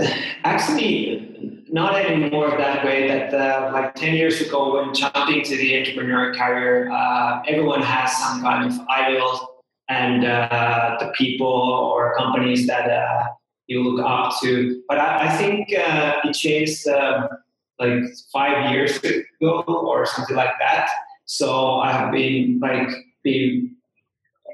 actually, 0.43 1.63
not 1.69 1.95
anymore 1.95 2.49
that 2.57 2.83
way. 2.83 3.07
That 3.07 3.33
uh, 3.33 3.71
like 3.73 3.95
10 3.95 4.15
years 4.15 4.41
ago, 4.41 4.75
when 4.75 4.93
jumping 4.93 5.43
to 5.43 5.55
the 5.55 5.77
entrepreneur 5.77 6.33
career, 6.33 6.91
uh, 6.91 7.43
everyone 7.47 7.81
has 7.81 8.17
some 8.17 8.41
kind 8.41 8.65
of 8.71 8.79
idol 8.89 9.50
and 9.91 10.25
uh, 10.25 10.97
the 11.01 11.11
people 11.17 11.47
or 11.93 12.15
companies 12.17 12.65
that 12.67 12.89
uh, 12.89 13.23
you 13.67 13.83
look 13.83 13.99
up 14.05 14.33
to. 14.41 14.81
But 14.87 14.97
I, 14.99 15.27
I 15.27 15.37
think 15.37 15.73
uh, 15.77 16.21
it 16.23 16.33
changed 16.33 16.87
um, 16.87 17.27
like 17.77 17.99
five 18.31 18.71
years 18.71 18.97
ago 19.03 19.63
or 19.67 20.05
something 20.05 20.35
like 20.35 20.55
that. 20.59 20.87
So 21.25 21.75
I 21.87 21.91
have 21.91 22.11
been 22.11 22.59
like 22.61 22.89
being 23.23 23.75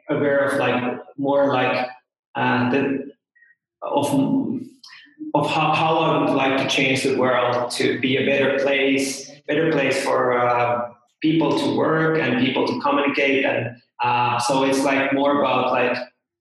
aware 0.09 0.39
of 0.45 0.59
like 0.59 0.81
more 1.17 1.47
like 1.53 1.87
the 2.35 3.11
of 3.81 4.07
of 5.33 5.45
how, 5.49 5.73
how 5.73 5.97
I 5.97 6.23
would 6.23 6.35
like 6.35 6.57
to 6.57 6.67
change 6.67 7.03
the 7.03 7.15
world 7.17 7.69
to 7.71 7.99
be 7.99 8.17
a 8.17 8.25
better 8.25 8.57
place, 8.63 9.29
better 9.47 9.71
place 9.71 10.03
for 10.03 10.37
uh, 10.37 10.93
people 11.21 11.59
to 11.59 11.75
work 11.75 12.19
and 12.19 12.43
people 12.43 12.65
to 12.65 12.79
communicate, 12.79 13.45
and 13.45 13.77
uh, 13.99 14.39
so 14.39 14.63
it's 14.63 14.83
like 14.83 15.13
more 15.13 15.39
about 15.39 15.71
like 15.71 15.97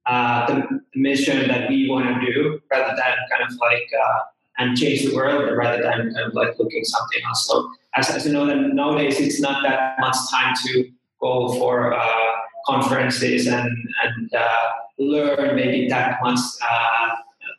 uh, 0.06 0.46
the 0.46 0.80
mission 0.94 1.48
that 1.48 1.68
we 1.68 1.88
want 1.88 2.06
to 2.06 2.32
do 2.32 2.60
rather 2.70 2.94
than 2.96 3.14
kind 3.30 3.42
of 3.50 3.56
like 3.58 3.88
uh, 4.00 4.18
and 4.58 4.76
change 4.76 5.04
the 5.04 5.14
world 5.14 5.54
rather 5.56 5.82
than 5.82 6.14
kind 6.14 6.26
of 6.26 6.34
like 6.34 6.58
looking 6.58 6.84
something 6.84 7.20
else. 7.26 7.46
So 7.46 7.70
as, 7.96 8.10
as 8.10 8.26
you 8.26 8.32
know, 8.32 8.44
nowadays 8.44 9.20
it's 9.20 9.40
not 9.40 9.62
that 9.64 9.98
much 10.00 10.16
time 10.30 10.54
to 10.64 10.90
go 11.20 11.52
for 11.58 11.94
uh, 11.94 12.32
conferences 12.66 13.46
and 13.46 13.70
and 14.04 14.34
uh, 14.34 14.68
learn 14.98 15.56
maybe 15.56 15.88
that 15.88 16.18
much 16.22 16.38
uh, 16.70 17.08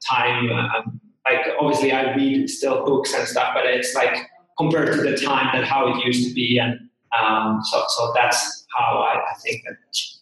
time. 0.10 0.51
Um, 0.51 1.01
like 1.25 1.46
obviously 1.60 1.92
I 1.92 2.16
read 2.16 2.50
still 2.50 2.86
books 2.86 3.13
and 3.13 3.27
stuff, 3.27 3.51
but 3.54 3.66
it's 3.66 3.94
like 3.94 4.30
compared 4.58 4.94
to 4.94 5.01
the 5.01 5.18
time 5.18 5.50
that 5.54 5.66
how 5.66 5.88
it 5.89 6.06
used 6.06 6.27
to 6.27 6.34
be, 6.34 6.60
and 6.60 6.80
um, 7.20 7.62
so 7.63 7.84
so 7.89 8.13
that's 8.16 8.57
how 8.76 9.00
I, 9.00 9.32
I 9.32 9.34
think 9.44 9.64
that 9.66 9.78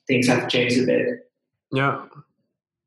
things 0.08 0.28
have 0.28 0.48
changed 0.50 0.82
a 0.82 0.86
bit. 0.86 1.32
Yeah. 1.72 2.06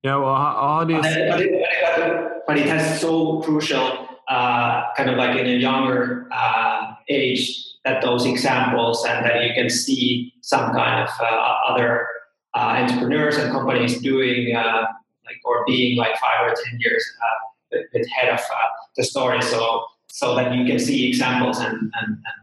Yeah. 0.02 0.16
Well, 0.16 0.34
how, 0.34 0.78
how 0.78 0.84
do 0.84 0.94
you? 0.94 1.00
But 1.00 1.40
it, 1.40 2.42
but 2.46 2.56
it 2.56 2.66
has 2.66 3.00
so 3.00 3.40
crucial, 3.40 4.08
uh, 4.28 4.92
kind 4.96 5.10
of 5.10 5.16
like 5.16 5.36
in 5.36 5.46
a 5.46 5.58
younger 5.58 6.28
uh, 6.32 6.94
age, 7.08 7.64
that 7.84 8.02
those 8.02 8.24
examples 8.26 9.04
and 9.04 9.24
that 9.24 9.42
you 9.44 9.52
can 9.54 9.68
see 9.68 10.32
some 10.42 10.72
kind 10.72 11.02
of 11.02 11.10
uh, 11.20 11.54
other 11.68 12.06
uh, 12.54 12.76
entrepreneurs 12.80 13.36
and 13.36 13.52
companies 13.52 14.00
doing 14.00 14.54
uh, 14.54 14.86
like 15.26 15.40
or 15.44 15.64
being 15.66 15.98
like 15.98 16.16
five 16.18 16.50
or 16.50 16.54
ten 16.54 16.78
years 16.80 17.04
uh, 17.22 17.78
ahead 17.94 18.32
of 18.32 18.40
the 18.96 19.04
story. 19.04 19.42
So 19.42 19.84
so 20.08 20.34
that 20.36 20.54
you 20.54 20.64
can 20.64 20.78
see 20.78 21.06
examples 21.06 21.58
and, 21.58 21.76
and, 21.76 21.92
and 22.08 22.38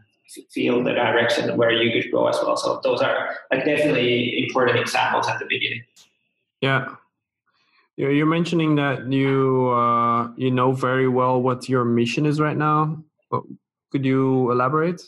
feel 0.50 0.82
the 0.82 0.92
direction 0.92 1.56
where 1.56 1.70
you 1.70 1.90
could 1.92 2.10
go 2.10 2.26
as 2.28 2.36
well. 2.42 2.56
So 2.56 2.80
those 2.82 3.00
are 3.00 3.36
like 3.50 3.64
definitely 3.64 4.44
important 4.44 4.78
examples 4.78 5.28
at 5.28 5.38
the 5.38 5.46
beginning. 5.46 5.82
Yeah. 6.60 6.96
You're 7.96 8.26
mentioning 8.26 8.76
that 8.76 9.10
you 9.10 9.68
uh, 9.70 10.28
you 10.36 10.50
know 10.50 10.72
very 10.72 11.08
well 11.08 11.40
what 11.40 11.66
your 11.68 11.84
mission 11.84 12.26
is 12.26 12.38
right 12.38 12.56
now. 12.56 13.02
Could 13.90 14.04
you 14.04 14.50
elaborate? 14.50 15.00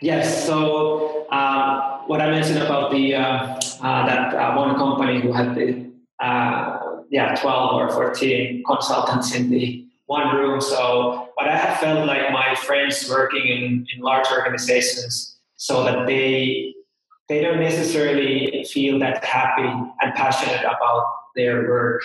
Yes. 0.00 0.44
So 0.44 1.26
uh, 1.30 1.98
what 2.06 2.20
I 2.20 2.30
mentioned 2.30 2.58
about 2.58 2.90
the 2.90 3.14
uh, 3.14 3.60
uh 3.82 4.06
that 4.06 4.34
uh, 4.34 4.54
one 4.56 4.74
company 4.76 5.20
who 5.20 5.32
had 5.32 5.54
the 5.54 5.86
uh, 6.18 6.78
yeah 7.10 7.36
12 7.36 7.74
or 7.80 7.90
14 7.90 8.64
consultants 8.66 9.34
in 9.34 9.50
the 9.50 9.86
one 10.06 10.34
room. 10.34 10.60
So 10.60 11.25
but 11.36 11.48
I 11.48 11.56
have 11.56 11.78
felt 11.78 12.06
like 12.06 12.32
my 12.32 12.54
friends 12.54 13.08
working 13.10 13.46
in, 13.46 13.86
in 13.94 14.00
large 14.00 14.26
organizations 14.32 15.36
so 15.56 15.84
that 15.84 16.06
they 16.06 16.74
they 17.28 17.42
don't 17.42 17.60
necessarily 17.60 18.64
feel 18.72 18.98
that 19.00 19.24
happy 19.24 19.68
and 20.00 20.14
passionate 20.14 20.60
about 20.60 21.04
their 21.34 21.68
work. 21.68 22.02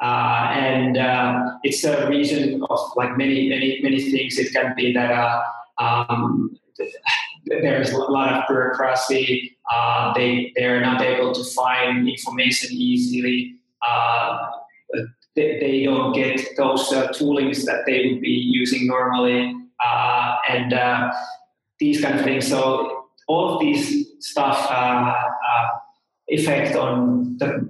Uh, 0.00 0.50
and 0.52 0.98
uh, 0.98 1.52
it's 1.64 1.82
a 1.84 2.06
reason 2.08 2.62
of 2.68 2.78
like 2.94 3.16
many, 3.16 3.48
many, 3.48 3.80
many 3.82 4.10
things. 4.10 4.38
It 4.38 4.52
can 4.52 4.74
be 4.76 4.92
that 4.92 5.10
uh, 5.10 5.42
um, 5.78 6.56
there's 7.46 7.90
a 7.90 7.96
lot 7.96 8.32
of 8.32 8.44
bureaucracy. 8.46 9.56
Uh, 9.72 10.12
they 10.14 10.52
they're 10.54 10.80
not 10.80 11.00
able 11.02 11.32
to 11.32 11.42
find 11.42 12.08
information 12.08 12.70
easily. 12.72 13.56
Uh, 15.38 15.42
they, 15.42 15.58
they, 15.60 15.84
don't 15.84 16.12
get 16.12 16.56
those 16.56 16.92
uh, 16.92 17.08
toolings 17.08 17.64
that 17.64 17.84
they 17.86 18.08
would 18.08 18.20
be 18.20 18.28
using 18.28 18.86
normally, 18.86 19.54
and 20.48 20.74
these 21.78 22.00
kind 22.00 22.18
of 22.18 22.24
things. 22.24 22.46
So 22.46 23.06
all 23.28 23.54
of 23.54 23.60
these 23.60 24.06
stuff 24.20 24.70
effect 26.28 26.76
on 26.76 27.36
the 27.38 27.68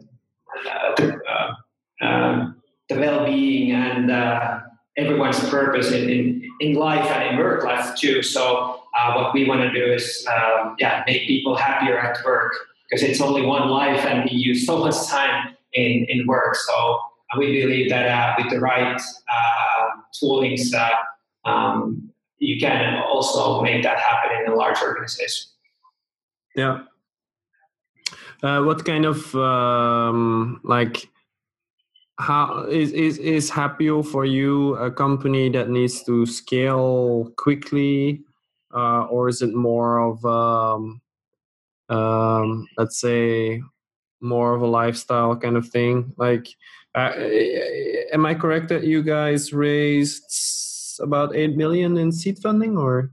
the, 0.96 1.20
uh, 1.28 2.04
um, 2.04 2.62
the 2.88 2.96
well-being 2.96 3.72
and 3.72 4.11
uh, 4.11 4.61
everyone's 4.96 5.38
purpose 5.48 5.92
in, 5.92 6.09
in, 6.09 6.50
in 6.61 6.74
life 6.74 7.09
and 7.11 7.31
in 7.31 7.37
work 7.38 7.64
life 7.64 7.96
too. 7.96 8.22
So 8.22 8.81
uh, 8.98 9.14
what 9.14 9.35
we 9.35 9.46
want 9.46 9.61
to 9.61 9.72
do 9.72 9.92
is 9.92 10.26
um, 10.28 10.76
yeah 10.78 11.04
make 11.07 11.26
people 11.26 11.54
happier 11.54 11.98
at 11.98 12.24
work 12.24 12.52
because 12.88 13.02
it's 13.02 13.20
only 13.20 13.42
one 13.42 13.68
life 13.68 14.04
and 14.04 14.28
we 14.28 14.37
use 14.37 14.66
so 14.66 14.78
much 14.78 15.07
time 15.07 15.54
in, 15.74 16.07
in 16.09 16.26
work. 16.26 16.57
So 16.57 17.00
we 17.36 17.60
believe 17.60 17.90
that 17.90 18.06
uh, 18.08 18.34
with 18.38 18.50
the 18.50 18.60
right 18.60 19.00
uh, 19.00 19.88
toolings, 20.14 20.72
um, 21.44 22.10
you 22.38 22.58
can 22.58 23.02
also 23.02 23.60
make 23.62 23.82
that 23.82 23.98
happen 23.98 24.30
in 24.44 24.52
a 24.52 24.54
large 24.54 24.80
organization. 24.80 25.50
Yeah, 26.56 26.84
uh, 28.42 28.62
what 28.62 28.84
kind 28.84 29.04
of 29.04 29.34
um, 29.34 30.60
like 30.64 31.08
how 32.18 32.64
is 32.64 32.92
is 32.92 33.18
is 33.18 33.50
Happeo 33.50 34.04
for 34.04 34.24
you 34.24 34.74
a 34.76 34.90
company 34.90 35.48
that 35.50 35.70
needs 35.70 36.02
to 36.04 36.26
scale 36.26 37.32
quickly, 37.36 38.22
uh, 38.74 39.04
or 39.04 39.28
is 39.28 39.42
it 39.42 39.54
more 39.54 39.98
of 39.98 40.24
um, 40.24 41.00
um, 41.88 42.66
let's 42.76 43.00
say 43.00 43.62
more 44.20 44.54
of 44.54 44.62
a 44.62 44.66
lifestyle 44.66 45.36
kind 45.36 45.56
of 45.56 45.68
thing? 45.68 46.12
Like, 46.16 46.48
uh, 46.98 48.12
am 48.12 48.26
I 48.26 48.34
correct 48.34 48.68
that 48.68 48.84
you 48.84 49.02
guys 49.02 49.52
raised 49.52 50.98
about 51.00 51.34
eight 51.34 51.56
million 51.56 51.96
in 51.96 52.12
seed 52.12 52.38
funding, 52.38 52.76
or? 52.76 53.11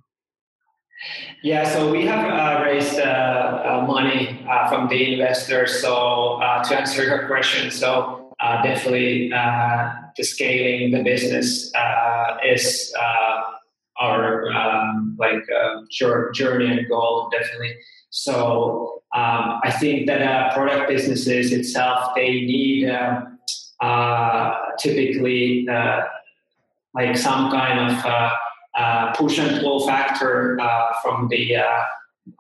Yeah, 1.44 1.64
so 1.70 1.92
we 1.92 2.06
have 2.06 2.26
uh, 2.26 2.64
raised 2.64 3.00
uh, 3.00 3.04
uh, 3.04 3.86
money 3.88 4.44
uh, 4.50 4.68
from 4.68 4.88
the 4.88 5.14
investors. 5.14 5.82
So 5.82 6.42
uh, 6.42 6.64
to 6.64 6.80
answer 6.80 7.04
your 7.04 7.28
question, 7.28 7.70
so 7.70 8.34
uh, 8.40 8.64
definitely 8.64 9.30
the 9.30 10.24
scaling 10.24 10.92
the 10.92 11.04
business 11.04 11.72
is 12.44 12.94
our 13.98 14.52
um, 14.52 15.16
like 15.20 15.44
journey 16.34 16.72
and 16.72 16.88
goal, 16.90 17.30
definitely. 17.32 17.76
So 18.10 19.04
um, 19.14 19.60
I 19.64 19.72
think 19.72 20.08
that 20.08 20.54
product 20.54 20.90
businesses 20.90 21.52
itself 21.52 22.16
they 22.16 22.32
need 22.32 22.90
typically 24.80 25.68
like 26.96 27.18
some 27.18 27.52
kind 27.52 27.92
of 27.92 28.32
uh, 28.76 29.14
push 29.14 29.38
and 29.38 29.62
pull 29.62 29.88
factor 29.88 30.60
uh, 30.60 30.92
from 31.02 31.28
the 31.30 31.56
uh, 31.56 31.84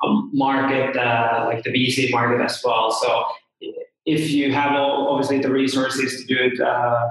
um, 0.03 0.29
market, 0.33 0.95
uh, 0.97 1.45
like 1.45 1.63
the 1.63 1.69
VC 1.69 2.11
market 2.11 2.43
as 2.43 2.61
well. 2.63 2.91
So 2.91 3.25
if 4.05 4.31
you 4.31 4.51
have 4.51 4.73
obviously 4.73 5.39
the 5.39 5.49
resources 5.49 6.21
to 6.21 6.27
do 6.27 6.37
it 6.41 6.59
uh, 6.59 7.09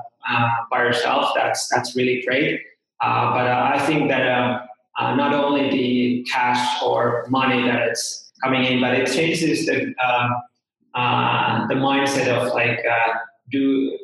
by 0.70 0.82
yourself, 0.82 1.32
that's 1.34 1.68
that's 1.68 1.96
really 1.96 2.22
great. 2.26 2.60
but 3.00 3.46
I 3.46 3.84
think 3.86 4.08
that 4.10 4.66
not 4.98 5.32
only 5.34 5.70
the 5.70 6.26
cash 6.30 6.82
or 6.82 7.26
money 7.28 7.62
that 7.66 7.88
it's 7.88 8.32
coming 8.42 8.64
in, 8.64 8.80
but 8.80 8.94
it 8.94 9.06
changes 9.06 9.66
the 9.66 9.94
the 10.94 11.74
mindset 11.74 12.28
of 12.28 12.52
like 12.52 12.84
do 13.50 13.98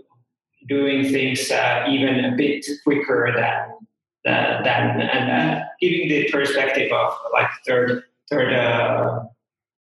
doing 0.69 1.11
things 1.11 1.51
even 1.51 2.25
a 2.25 2.35
bit 2.37 2.67
quicker 2.85 3.33
than 3.35 3.81
uh, 4.27 4.63
than 4.63 5.01
and 5.01 5.31
uh, 5.31 5.65
giving 5.81 6.09
the 6.09 6.31
perspective 6.31 6.93
of 6.93 7.13
like 7.33 7.49
third 7.67 8.03
third 8.29 8.53
uh, 8.53 9.21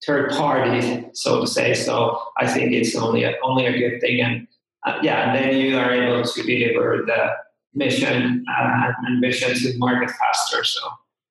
third 0.07 0.31
party, 0.31 1.05
so 1.13 1.41
to 1.41 1.47
say. 1.47 1.75
So 1.75 2.23
I 2.37 2.47
think 2.47 2.73
it's 2.73 2.95
only 2.95 3.25
a, 3.25 3.35
only 3.43 3.67
a 3.67 3.77
good 3.77 4.01
thing, 4.01 4.21
and 4.21 4.47
uh, 4.87 4.99
yeah, 5.03 5.31
and 5.31 5.39
then 5.39 5.57
you 5.57 5.77
are 5.77 5.93
able 5.93 6.25
to 6.25 6.43
deliver 6.43 7.03
the 7.05 7.31
mission 7.75 8.45
uh, 8.49 8.93
and 9.07 9.21
vision 9.21 9.55
to 9.55 9.79
market 9.79 10.11
faster. 10.11 10.65
So 10.65 10.81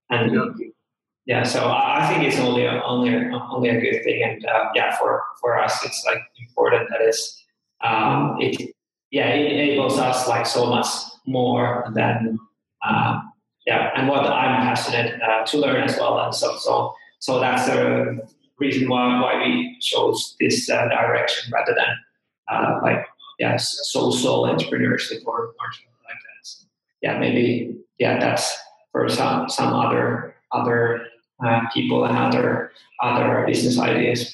and 0.09 0.33
yeah, 0.33 0.67
yeah 1.25 1.43
so 1.43 1.69
I, 1.69 2.07
think 2.09 2.23
it's 2.23 2.39
only 2.39 2.65
a, 2.65 2.81
only 2.83 3.13
a, 3.13 3.31
only 3.51 3.69
a 3.69 3.79
good 3.79 4.03
thing, 4.03 4.23
and 4.23 4.45
uh, 4.45 4.69
yeah, 4.75 4.97
for 4.97 5.23
for 5.39 5.57
us 5.57 5.83
it's 5.85 6.03
like 6.05 6.19
important 6.39 6.89
that 6.89 7.01
is 7.01 7.45
um, 7.83 8.37
it 8.39 8.75
yeah 9.11 9.27
it 9.29 9.51
enables 9.51 9.97
us 9.97 10.27
like 10.27 10.45
so 10.45 10.65
much 10.65 10.87
more 11.25 11.91
than 11.93 12.39
uh, 12.85 13.19
yeah, 13.67 13.91
and 13.95 14.07
what 14.07 14.25
I'm 14.25 14.61
passionate 14.61 15.21
uh, 15.21 15.45
to 15.45 15.57
learn 15.57 15.83
as 15.83 15.97
well. 15.97 16.17
And 16.21 16.33
so, 16.33 16.55
so, 16.57 16.95
so 17.19 17.39
that's 17.41 17.67
the 17.67 18.25
reason 18.59 18.87
why, 18.89 19.19
why 19.19 19.43
we 19.43 19.77
chose 19.81 20.37
this 20.39 20.69
uh, 20.69 20.87
direction 20.87 21.51
rather 21.51 21.75
than 21.75 21.97
uh, 22.49 22.79
like, 22.81 23.05
yeah, 23.39 23.57
social 23.57 24.43
entrepreneurship 24.43 25.21
or, 25.25 25.47
or 25.47 25.71
something 25.73 25.99
like 26.05 26.15
that. 26.15 26.43
So, 26.43 26.65
yeah, 27.01 27.19
maybe, 27.19 27.75
yeah, 27.99 28.19
that's 28.19 28.57
for 28.93 29.09
some, 29.09 29.49
some 29.49 29.73
other, 29.73 30.35
other 30.53 31.05
uh, 31.45 31.61
people 31.73 32.05
and 32.05 32.17
other, 32.17 32.71
other 33.03 33.43
business 33.45 33.77
ideas. 33.77 34.33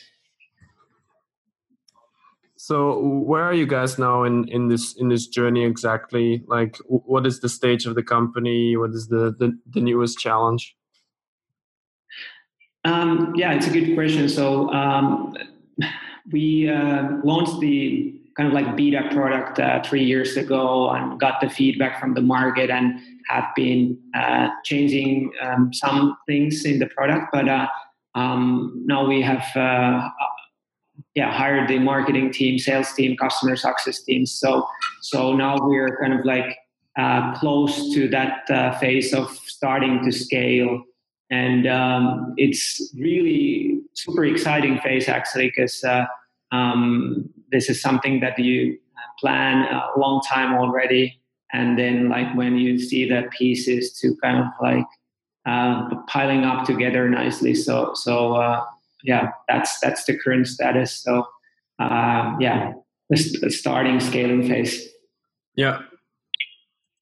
So 2.63 2.97
where 2.97 3.43
are 3.43 3.54
you 3.54 3.65
guys 3.67 3.99
now 3.99 4.23
in, 4.23 4.47
in 4.47 4.69
this 4.69 4.93
in 4.93 5.10
this 5.10 5.28
journey 5.28 5.65
exactly? 5.65 6.45
Like, 6.47 6.78
what 6.88 7.28
is 7.28 7.41
the 7.41 7.49
stage 7.49 7.86
of 7.86 7.95
the 7.95 8.04
company? 8.04 8.78
What 8.78 8.91
is 8.91 9.10
the 9.10 9.36
the, 9.38 9.60
the 9.71 9.82
newest 9.82 10.17
challenge? 10.17 10.73
Um, 12.86 13.34
yeah, 13.36 13.52
it's 13.52 13.67
a 13.67 13.69
good 13.69 13.95
question. 13.95 14.30
So 14.30 14.71
um, 14.71 15.36
we 16.32 16.69
uh, 16.69 17.17
launched 17.26 17.60
the 17.60 18.17
kind 18.38 18.47
of 18.47 18.54
like 18.54 18.78
beta 18.78 19.10
product 19.12 19.60
uh, 19.60 19.84
three 19.84 20.06
years 20.06 20.38
ago 20.38 20.89
and 20.91 21.19
got 21.19 21.41
the 21.41 21.49
feedback 21.49 21.99
from 21.99 22.13
the 22.13 22.21
market 22.21 22.69
and 22.69 22.97
have 23.28 23.49
been 23.58 23.99
uh, 24.15 24.47
changing 24.63 25.34
um, 25.41 25.73
some 25.73 26.15
things 26.30 26.63
in 26.63 26.80
the 26.80 26.88
product. 26.88 27.26
But 27.34 27.49
uh, 27.49 27.67
um, 28.15 28.84
now 28.86 29.06
we 29.06 29.21
have 29.21 29.45
uh, 29.54 30.10
yeah 31.16 31.32
hired 31.32 31.68
the 31.68 31.80
marketing 31.80 32.32
team, 32.32 32.60
sales 32.60 32.92
team, 32.94 33.16
customer 33.18 33.56
success 33.56 34.02
team. 34.04 34.26
So 34.26 34.68
so 35.02 35.34
now 35.34 35.58
we're 35.60 35.98
kind 36.02 36.14
of 36.14 36.26
like 36.26 36.58
uh, 36.98 37.34
close 37.36 37.94
to 37.94 38.08
that 38.10 38.50
uh, 38.50 38.78
phase 38.80 39.14
of 39.14 39.30
starting 39.48 40.04
to 40.04 40.12
scale. 40.12 40.84
And 41.32 41.66
um, 41.66 42.34
it's 42.38 42.94
really 42.96 43.82
super 43.94 44.26
exciting 44.26 44.80
phase 44.80 45.10
actually 45.10 45.48
because 45.48 45.84
uh, 45.84 46.06
um, 46.52 47.30
this 47.52 47.70
is 47.70 47.82
something 47.82 48.20
that 48.20 48.38
you 48.38 48.78
plan 49.20 49.66
a 49.66 50.00
long 50.00 50.22
time 50.22 50.54
already 50.54 51.20
and 51.54 51.78
then 51.78 52.10
like 52.10 52.36
when 52.36 52.58
you 52.58 52.80
see 52.80 53.08
the 53.08 53.24
pieces 53.38 53.98
to 54.00 54.16
kind 54.18 54.40
of 54.40 54.48
like 54.62 54.86
uh, 55.46 55.90
piling 56.08 56.44
up 56.44 56.66
together 56.66 57.08
nicely 57.10 57.54
so 57.54 57.92
so 57.94 58.36
uh, 58.36 58.64
yeah 59.04 59.30
that's 59.48 59.80
that's 59.80 60.06
the 60.06 60.18
current 60.18 60.48
status. 60.48 61.04
So 61.04 61.26
uh, 61.80 62.36
yeah 62.39 62.74
the 63.10 63.52
starting 63.52 64.00
scaling 64.00 64.48
phase. 64.48 64.89
Yeah. 65.56 65.82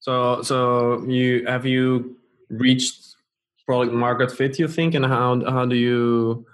So 0.00 0.42
so 0.42 1.04
you 1.06 1.46
have 1.46 1.64
you 1.64 2.16
reached 2.50 3.14
product 3.66 3.94
market 3.94 4.32
fit 4.32 4.58
you 4.58 4.68
think? 4.68 4.94
And 4.94 5.06
how 5.06 5.42
how 5.48 5.64
do 5.64 5.76
you 5.76 6.44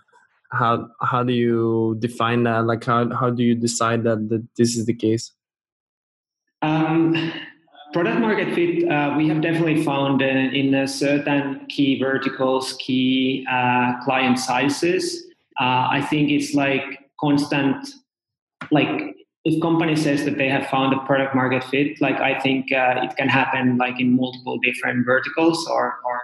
how 0.52 0.88
how 1.00 1.22
do 1.22 1.32
you 1.32 1.96
define 1.98 2.44
that? 2.44 2.66
Like 2.66 2.84
how 2.84 3.14
how 3.14 3.30
do 3.30 3.42
you 3.42 3.54
decide 3.54 4.04
that, 4.04 4.28
that 4.28 4.46
this 4.56 4.76
is 4.76 4.87
the 4.87 4.94
case? 4.94 5.32
Um, 6.61 7.32
product 7.92 8.20
market 8.20 8.54
fit 8.54 8.88
uh, 8.90 9.14
we 9.16 9.28
have 9.28 9.40
definitely 9.40 9.82
found 9.82 10.22
uh, 10.22 10.26
in 10.26 10.87
certain 10.87 11.64
key 11.68 11.98
verticals 11.98 12.74
key 12.80 13.46
uh, 13.50 13.98
client 14.04 14.38
sizes 14.38 15.27
uh, 15.60 15.88
i 15.90 16.00
think 16.10 16.30
it's 16.30 16.54
like 16.54 17.10
constant 17.20 17.88
like 18.70 19.14
if 19.44 19.62
company 19.62 19.96
says 19.96 20.24
that 20.24 20.36
they 20.36 20.48
have 20.48 20.66
found 20.68 20.92
a 20.92 20.98
product 21.06 21.34
market 21.34 21.64
fit 21.64 22.00
like 22.00 22.16
i 22.20 22.38
think 22.40 22.72
uh, 22.72 23.00
it 23.02 23.16
can 23.16 23.28
happen 23.28 23.76
like 23.78 24.00
in 24.00 24.16
multiple 24.16 24.58
different 24.58 25.04
verticals 25.06 25.66
or 25.68 25.98
or 26.04 26.20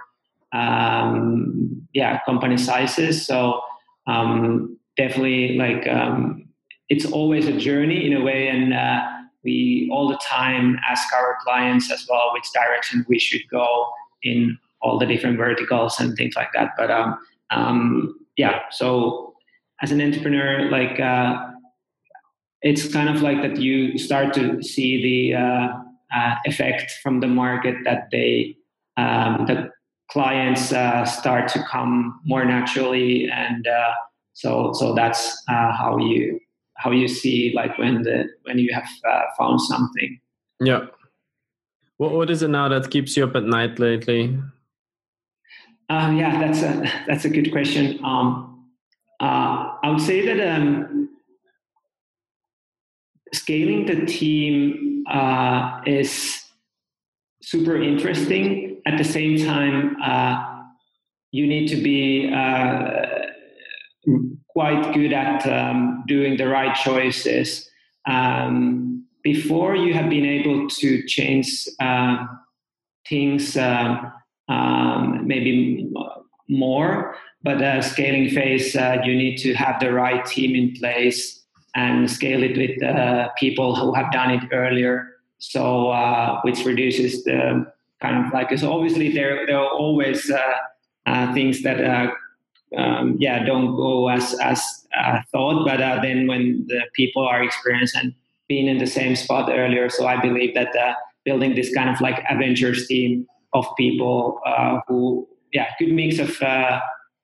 um, 0.55 1.87
yeah 1.93 2.19
company 2.25 2.57
sizes. 2.57 3.25
So 3.25 3.61
um, 4.07 4.77
definitely 4.97 5.57
like 5.57 5.87
um, 5.87 6.47
it's 6.89 7.05
always 7.05 7.47
a 7.47 7.57
journey 7.57 8.05
in 8.05 8.13
a 8.13 8.23
way 8.23 8.47
and 8.47 8.73
uh, 8.73 9.01
we 9.43 9.89
all 9.91 10.07
the 10.07 10.19
time 10.23 10.79
ask 10.87 11.11
our 11.13 11.37
clients 11.43 11.91
as 11.91 12.05
well 12.09 12.31
which 12.33 12.51
direction 12.53 13.05
we 13.07 13.19
should 13.19 13.41
go 13.49 13.87
in 14.23 14.57
all 14.81 14.97
the 14.97 15.05
different 15.05 15.37
verticals 15.37 15.99
and 15.99 16.15
things 16.15 16.35
like 16.35 16.49
that. 16.53 16.71
But 16.77 16.91
um, 16.91 17.17
um 17.51 18.19
yeah 18.37 18.59
so 18.71 19.33
as 19.81 19.91
an 19.91 20.01
entrepreneur 20.01 20.69
like 20.69 20.99
uh, 20.99 21.51
it's 22.61 22.91
kind 22.91 23.09
of 23.09 23.21
like 23.21 23.41
that 23.41 23.57
you 23.57 23.97
start 23.97 24.33
to 24.33 24.61
see 24.63 25.01
the 25.01 25.37
uh, 25.37 25.67
uh, 26.15 26.35
effect 26.45 26.93
from 27.03 27.19
the 27.19 27.27
market 27.27 27.75
that 27.83 28.09
they 28.11 28.55
um, 28.97 29.45
that 29.47 29.69
clients 30.11 30.71
uh, 30.71 31.03
start 31.05 31.47
to 31.49 31.63
come 31.63 32.19
more 32.25 32.45
naturally 32.45 33.29
and 33.29 33.67
uh, 33.67 33.91
so 34.33 34.73
so 34.73 34.93
that's 34.93 35.41
uh, 35.49 35.71
how 35.73 35.97
you 35.97 36.39
how 36.75 36.91
you 36.91 37.07
see 37.07 37.53
like 37.55 37.77
when 37.77 38.03
the 38.03 38.25
when 38.43 38.59
you 38.59 38.73
have 38.73 38.87
found 39.37 39.61
something. 39.61 40.19
Yeah. 40.59 40.87
What 41.97 42.11
what 42.11 42.29
is 42.29 42.43
it 42.43 42.49
now 42.49 42.67
that 42.69 42.91
keeps 42.91 43.15
you 43.15 43.23
up 43.23 43.35
at 43.35 43.43
night 43.43 43.79
lately 43.79 44.37
um, 45.89 46.17
yeah 46.17 46.39
that's 46.39 46.61
a 46.61 46.91
that's 47.07 47.25
a 47.25 47.29
good 47.29 47.51
question 47.51 48.03
um, 48.03 48.65
uh, 49.21 49.75
i 49.83 49.89
would 49.89 50.01
say 50.01 50.25
that 50.25 50.55
um, 50.55 51.09
scaling 53.33 53.85
the 53.85 54.05
team 54.05 55.03
uh, 55.09 55.81
is 55.85 56.41
super 57.41 57.81
interesting. 57.81 58.81
At 58.85 58.97
the 58.97 59.03
same 59.03 59.37
time, 59.37 59.97
uh, 60.01 60.63
you 61.31 61.47
need 61.47 61.67
to 61.69 61.77
be 61.77 62.31
uh, 62.33 63.05
quite 64.49 64.93
good 64.93 65.13
at 65.13 65.45
um, 65.47 66.03
doing 66.07 66.37
the 66.37 66.47
right 66.47 66.75
choices. 66.75 67.69
Um, 68.07 69.05
before 69.23 69.75
you 69.75 69.93
have 69.93 70.09
been 70.09 70.25
able 70.25 70.67
to 70.69 71.03
change 71.07 71.67
uh, 71.79 72.25
things 73.09 73.55
um, 74.47 75.25
maybe 75.27 75.91
more, 76.47 77.15
but 77.43 77.59
the 77.59 77.81
scaling 77.81 78.29
phase, 78.29 78.75
uh, 78.75 78.97
you 79.03 79.15
need 79.15 79.37
to 79.37 79.53
have 79.53 79.79
the 79.79 79.91
right 79.91 80.25
team 80.25 80.55
in 80.55 80.75
place 80.75 81.43
and 81.75 82.09
scale 82.09 82.43
it 82.43 82.57
with 82.57 82.81
uh, 82.83 83.29
people 83.37 83.75
who 83.75 83.93
have 83.93 84.11
done 84.11 84.31
it 84.31 84.43
earlier. 84.51 85.11
So, 85.39 85.89
uh, 85.89 86.41
which 86.41 86.63
reduces 86.65 87.23
the 87.23 87.71
kind 88.01 88.25
of 88.25 88.33
like, 88.33 88.57
so 88.57 88.71
obviously 88.71 89.11
there, 89.11 89.45
there 89.45 89.57
are 89.57 89.69
always 89.69 90.29
uh, 90.29 90.41
uh 91.05 91.33
things 91.33 91.61
that, 91.63 91.83
uh, 91.83 92.11
um, 92.77 93.17
yeah, 93.19 93.43
don't 93.43 93.75
go 93.75 94.09
as, 94.09 94.35
as 94.41 94.61
thought, 95.31 95.65
but 95.65 95.77
then 96.01 96.27
when 96.27 96.65
the 96.67 96.81
people 96.93 97.27
are 97.27 97.43
experienced 97.43 97.95
and 97.95 98.13
being 98.47 98.67
in 98.67 98.77
the 98.77 98.87
same 98.87 99.15
spot 99.15 99.49
earlier. 99.51 99.89
So 99.89 100.07
I 100.07 100.19
believe 100.19 100.55
that 100.55 100.69
building 101.25 101.55
this 101.55 101.73
kind 101.73 101.89
of 101.89 101.99
like 102.01 102.23
Avengers 102.29 102.87
team 102.87 103.27
of 103.55 103.65
people 103.75 104.39
who, 104.87 105.27
yeah, 105.51 105.69
good 105.79 105.91
mix 105.91 106.19
of, 106.19 106.39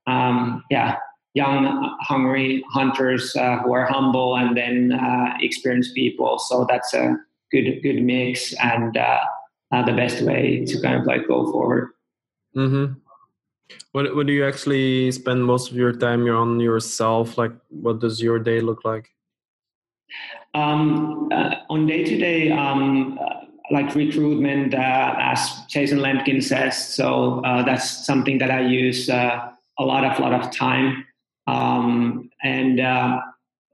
um, 0.07 0.63
yeah, 0.71 0.97
young, 1.33 1.95
hungry 2.01 2.63
hunters 2.71 3.35
uh, 3.35 3.57
who 3.59 3.73
are 3.73 3.85
humble 3.85 4.35
and 4.37 4.55
then 4.55 4.91
uh, 4.93 5.37
experienced 5.39 5.95
people. 5.95 6.39
So 6.39 6.65
that's 6.67 6.93
a 6.93 7.15
good 7.51 7.81
good 7.83 8.01
mix 8.03 8.53
and 8.53 8.95
uh, 8.97 9.19
uh, 9.71 9.85
the 9.85 9.93
best 9.93 10.21
way 10.21 10.65
to 10.65 10.81
kind 10.81 10.95
of 10.95 11.05
like 11.05 11.27
go 11.27 11.51
forward. 11.51 11.91
Mm-hmm. 12.55 12.93
What 13.93 14.15
What 14.15 14.27
do 14.27 14.33
you 14.33 14.45
actually 14.45 15.11
spend 15.11 15.45
most 15.45 15.71
of 15.71 15.77
your 15.77 15.93
time 15.93 16.27
on 16.27 16.59
yourself? 16.59 17.37
Like, 17.37 17.53
what 17.69 17.99
does 17.99 18.21
your 18.21 18.39
day 18.39 18.59
look 18.59 18.83
like? 18.83 19.09
Um, 20.53 21.29
uh, 21.31 21.55
on 21.69 21.87
day 21.87 22.03
to 22.03 22.17
day, 22.17 22.51
um, 22.51 23.17
like 23.71 23.95
recruitment, 23.95 24.73
uh, 24.73 25.15
as 25.17 25.49
Jason 25.69 25.99
Lemkin 25.99 26.43
says. 26.43 26.93
So 26.93 27.41
that's 27.43 28.05
something 28.05 28.37
that 28.39 28.51
I 28.51 28.61
use 28.61 29.09
a 29.09 29.55
lot 29.79 30.03
of 30.03 30.19
lot 30.19 30.33
of 30.33 30.51
time 30.51 31.05
um, 31.47 32.29
and 32.43 32.79
uh, 32.79 33.19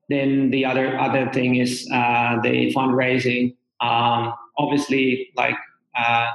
then 0.09 0.49
the 0.51 0.65
other 0.65 0.97
other 0.99 1.31
thing 1.31 1.55
is 1.55 1.87
uh, 1.91 2.39
the 2.41 2.73
fundraising. 2.73 3.55
Um, 3.81 4.33
obviously, 4.57 5.29
like 5.35 5.57
uh, 5.97 6.31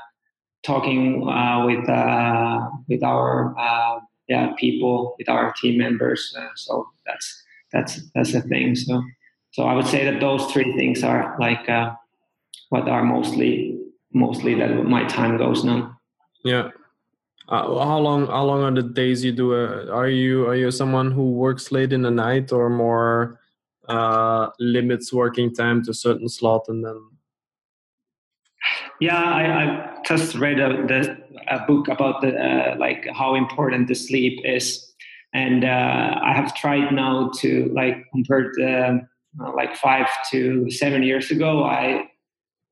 talking 0.62 1.28
uh, 1.28 1.64
with 1.66 1.88
uh, 1.88 2.68
with 2.88 3.02
our 3.02 3.58
uh, 3.58 4.00
yeah 4.28 4.52
people, 4.58 5.14
with 5.18 5.28
our 5.28 5.52
team 5.54 5.78
members. 5.78 6.36
so 6.56 6.86
that's 7.06 7.42
that's 7.72 8.00
that's 8.14 8.32
the 8.32 8.42
thing. 8.42 8.76
So 8.76 9.02
so 9.52 9.64
I 9.64 9.74
would 9.74 9.86
say 9.86 10.04
that 10.04 10.20
those 10.20 10.46
three 10.52 10.72
things 10.76 11.02
are 11.02 11.36
like 11.40 11.66
what 12.72 12.88
are 12.88 13.04
mostly 13.04 13.78
mostly 14.14 14.54
that 14.54 14.70
my 14.84 15.04
time 15.04 15.36
goes 15.36 15.62
now. 15.62 16.00
Yeah. 16.42 16.70
Uh, 17.48 17.84
how 17.84 17.98
long? 17.98 18.26
How 18.26 18.44
long 18.44 18.62
are 18.62 18.74
the 18.74 18.82
days 18.82 19.22
you 19.22 19.32
do? 19.32 19.54
Uh, 19.54 19.92
are 19.92 20.08
you 20.08 20.46
are 20.46 20.56
you 20.56 20.70
someone 20.70 21.12
who 21.12 21.32
works 21.32 21.70
late 21.70 21.92
in 21.92 22.02
the 22.02 22.10
night 22.10 22.50
or 22.50 22.70
more 22.70 23.38
uh, 23.88 24.48
limits 24.58 25.12
working 25.12 25.52
time 25.54 25.82
to 25.84 25.90
a 25.90 25.94
certain 25.94 26.28
slot 26.28 26.62
and 26.68 26.82
then? 26.82 26.98
Yeah, 29.00 29.20
I, 29.20 29.44
I 29.62 30.02
just 30.06 30.36
read 30.36 30.60
a, 30.60 30.86
the, 30.86 31.18
a 31.48 31.66
book 31.66 31.88
about 31.88 32.22
the 32.22 32.32
uh, 32.32 32.76
like 32.78 33.06
how 33.12 33.34
important 33.34 33.88
the 33.88 33.94
sleep 33.94 34.40
is, 34.44 34.94
and 35.34 35.62
uh, 35.64 36.20
I 36.22 36.32
have 36.32 36.54
tried 36.54 36.90
now 36.92 37.32
to 37.40 37.70
like 37.74 37.96
compared 38.12 38.58
uh, 38.58 38.98
like 39.54 39.76
five 39.76 40.08
to 40.30 40.70
seven 40.70 41.02
years 41.02 41.30
ago. 41.30 41.64
I 41.64 42.08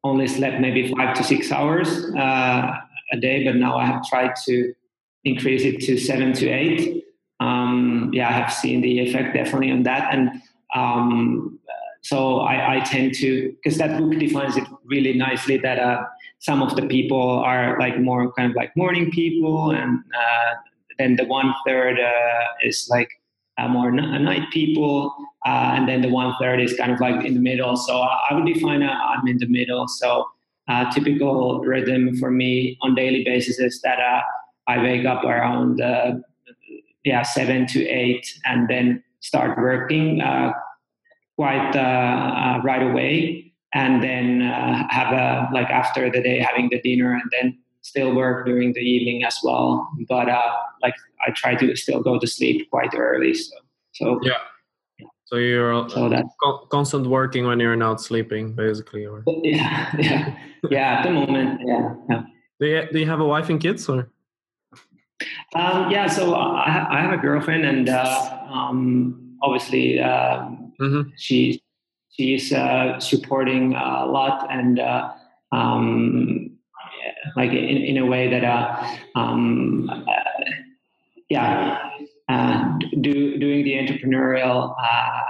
only 0.03 0.27
slept 0.27 0.61
maybe 0.61 0.93
five 0.93 1.15
to 1.17 1.23
six 1.23 1.53
hours 1.53 1.89
a 3.13 3.17
day, 3.21 3.45
but 3.45 3.57
now 3.57 3.77
I 3.77 3.87
have 3.87 4.05
tried 4.05 4.35
to 4.47 4.75
increase 5.25 5.63
it 5.65 5.81
to 5.81 5.99
seven 5.99 6.33
to 6.35 6.49
eight. 6.49 7.05
Um, 7.41 8.11
yeah, 8.13 8.29
I 8.29 8.33
have 8.33 8.53
seen 8.53 8.81
the 8.81 9.01
effect 9.01 9.35
definitely 9.35 9.71
on 9.71 9.83
that. 9.85 10.13
And 10.15 10.43
um, 10.75 11.59
so 12.03 12.41
I, 12.41 12.77
I, 12.77 12.81
tend 12.81 13.15
to, 13.15 13.55
because 13.63 13.79
that 13.79 13.99
book 13.99 14.19
defines 14.19 14.57
it 14.57 14.65
really 14.85 15.15
nicely 15.15 15.57
that 15.59 15.79
uh, 15.79 16.05
some 16.39 16.63
of 16.63 16.77
the 16.77 16.87
people 16.87 17.21
are 17.21 17.79
like 17.79 17.99
more 17.99 18.33
kind 18.33 18.51
of 18.51 18.57
like 18.57 18.75
morning 18.77 19.11
people 19.11 19.71
and 19.71 19.99
uh, 19.99 20.55
then 20.99 21.17
the 21.17 21.25
one 21.25 21.53
third 21.67 21.99
uh, 21.99 22.45
is 22.63 22.89
like 22.91 23.11
uh, 23.59 23.69
more 23.69 23.91
night 23.91 24.51
people, 24.53 25.15
uh, 25.47 25.73
and 25.75 25.89
then 25.89 26.03
the 26.03 26.09
one 26.09 26.35
third 26.41 26.61
is 26.61 26.77
kind 26.77 26.93
of 26.93 27.01
like 27.01 27.25
in 27.25 27.35
the 27.35 27.41
middle. 27.41 27.77
So 27.77 28.01
I 28.01 28.35
would 28.35 28.47
define 28.47 28.83
uh, 28.83 28.93
I'm 28.93 29.27
in 29.27 29.39
the 29.39 29.47
middle. 29.47 29.89
So 29.89 30.29
uh, 30.69 30.91
typical 30.91 31.61
rhythm 31.61 32.17
for 32.17 32.31
me 32.31 32.79
on 32.83 32.95
daily 32.95 33.25
basis 33.25 33.59
is 33.59 33.81
that 33.83 33.99
uh, 33.99 34.21
I 34.69 34.83
wake 34.83 35.07
up 35.07 35.25
around 35.25 35.81
yeah 37.05 37.23
seven 37.23 37.67
to 37.69 37.87
eight, 37.87 38.27
and 38.45 38.69
then 38.69 39.03
start 39.21 39.59
working 39.59 40.21
quite 41.37 41.75
right 42.65 42.83
away 42.83 43.51
and 43.73 44.03
then 44.03 44.43
uh, 44.43 44.87
have 44.91 45.13
a 45.13 45.49
like 45.53 45.71
after 45.71 46.11
the 46.11 46.21
day 46.21 46.39
having 46.39 46.69
the 46.71 46.81
dinner 46.81 47.13
and 47.13 47.31
then 47.31 47.59
still 47.83 48.15
work 48.15 48.45
during 48.45 48.73
the 48.73 48.81
evening 48.81 49.25
as 49.25 49.39
well 49.43 49.89
but 50.09 50.29
uh, 50.29 50.53
like 50.83 50.95
i 51.27 51.31
try 51.31 51.55
to 51.55 51.75
still 51.77 52.03
go 52.03 52.19
to 52.19 52.27
sleep 52.27 52.69
quite 52.71 52.91
early 52.97 53.35
so 53.35 53.55
so 53.93 54.21
yeah 54.23 54.39
so 55.31 55.37
you're 55.37 55.89
so 55.89 56.09
that, 56.09 56.25
constant 56.71 57.07
working 57.07 57.47
when 57.47 57.61
you're 57.61 57.77
not 57.77 58.01
sleeping 58.01 58.53
basically 58.53 59.07
or 59.07 59.23
yeah 59.45 59.95
yeah 59.97 60.37
yeah 60.71 60.99
at 60.99 61.05
the 61.05 61.11
moment 61.11 61.61
yeah, 61.65 61.95
yeah. 62.11 62.23
Do, 62.59 62.67
you, 62.67 62.89
do 62.93 62.99
you 62.99 63.07
have 63.07 63.21
a 63.21 63.25
wife 63.25 63.49
and 63.49 63.61
kids 63.61 63.89
or 63.89 64.11
um, 65.55 65.91
yeah 65.91 66.09
so 66.09 66.35
I, 66.35 66.99
I 66.99 67.01
have 67.01 67.13
a 67.13 67.17
girlfriend 67.17 67.65
and 67.65 67.89
uh, 67.89 68.39
um, 68.51 69.37
obviously 69.41 70.01
um, 70.01 70.73
mm-hmm. 70.81 71.11
she 71.17 71.63
she's 72.11 72.53
uh, 72.53 72.99
supporting 72.99 73.75
a 73.75 74.07
lot 74.07 74.49
and 74.51 74.81
uh, 74.81 75.13
um, 75.53 76.51
like 77.37 77.51
in, 77.51 77.57
in 77.57 77.99
a 77.99 78.07
way 78.07 78.29
that 78.29 78.43
uh, 78.43 78.85
um, 79.15 79.89
uh, 79.91 80.25
yeah 81.29 81.90
uh, 82.31 82.79
do, 83.01 83.39
doing 83.39 83.65
the 83.65 83.75
entrepreneurial 83.75 84.75
uh, 84.79 85.21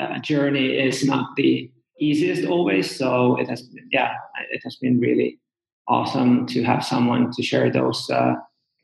uh, 0.00 0.18
journey 0.18 0.76
is 0.76 1.04
not 1.04 1.36
the 1.36 1.70
easiest 2.00 2.44
always. 2.44 2.96
So 2.96 3.36
it 3.36 3.48
has 3.48 3.68
yeah 3.92 4.14
it 4.50 4.60
has 4.64 4.76
been 4.76 4.98
really 4.98 5.38
awesome 5.86 6.46
to 6.46 6.64
have 6.64 6.84
someone 6.84 7.30
to 7.32 7.42
share 7.42 7.70
those 7.70 8.10
uh, 8.10 8.34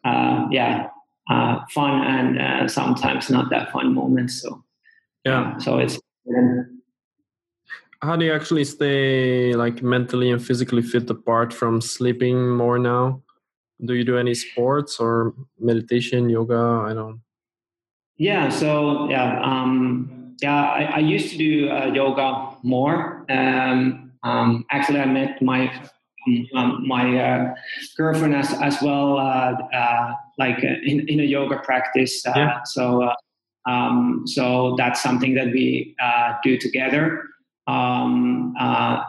uh, 0.05 0.47
yeah 0.53 0.89
fun 1.75 1.95
and 2.07 2.71
sometimes 2.71 3.31
not 3.31 3.51
that 3.51 3.73
fun 3.73 3.93
moments. 3.93 4.41
So 4.41 4.63
yeah. 5.25 5.59
so 5.59 5.79
it's 5.79 5.99
how 8.01 8.15
do 8.15 8.25
you 8.25 8.33
actually 8.33 8.65
stay 8.65 9.55
like 9.55 9.83
mentally 9.83 10.31
and 10.31 10.41
physically 10.41 10.83
fit 10.83 11.11
apart 11.11 11.53
from 11.53 11.81
sleeping 11.81 12.57
more 12.57 12.79
now? 12.79 13.23
Do 13.85 13.95
you 13.95 14.05
do 14.05 14.19
any 14.19 14.35
sports 14.35 14.99
or 14.99 15.35
meditation, 15.59 16.29
yoga? 16.29 16.85
I 16.87 16.95
don't. 16.95 17.21
Yeah. 18.17 18.49
So 18.49 19.09
yeah, 19.09 19.41
um, 19.43 20.35
yeah. 20.43 20.65
I, 20.65 20.83
I 20.83 20.99
used 20.99 21.31
to 21.31 21.39
do 21.39 21.71
uh, 21.71 21.87
yoga 21.87 22.57
more. 22.63 23.25
Um, 23.29 24.13
um, 24.25 24.65
actually, 24.71 25.01
I 25.01 25.07
met 25.07 25.41
my 25.41 25.73
um, 26.55 26.87
my 26.87 27.19
uh, 27.19 27.55
girlfriend 27.97 28.35
as 28.35 28.53
as 28.61 28.83
well, 28.83 29.19
uh, 29.19 29.55
uh 29.73 30.15
like 30.39 30.59
uh, 30.59 30.83
in 30.85 31.09
in 31.09 31.21
a 31.21 31.25
yoga 31.25 31.59
practice. 31.59 32.27
Uh, 32.27 32.33
yeah. 32.35 32.63
So 32.65 33.13
um, 33.69 34.23
so 34.27 34.75
that's 34.77 35.03
something 35.03 35.35
that 35.35 35.47
we 35.47 35.95
uh, 36.03 36.35
do 36.43 36.57
together. 36.59 37.23
Um, 37.67 38.55
uh, 38.59 39.05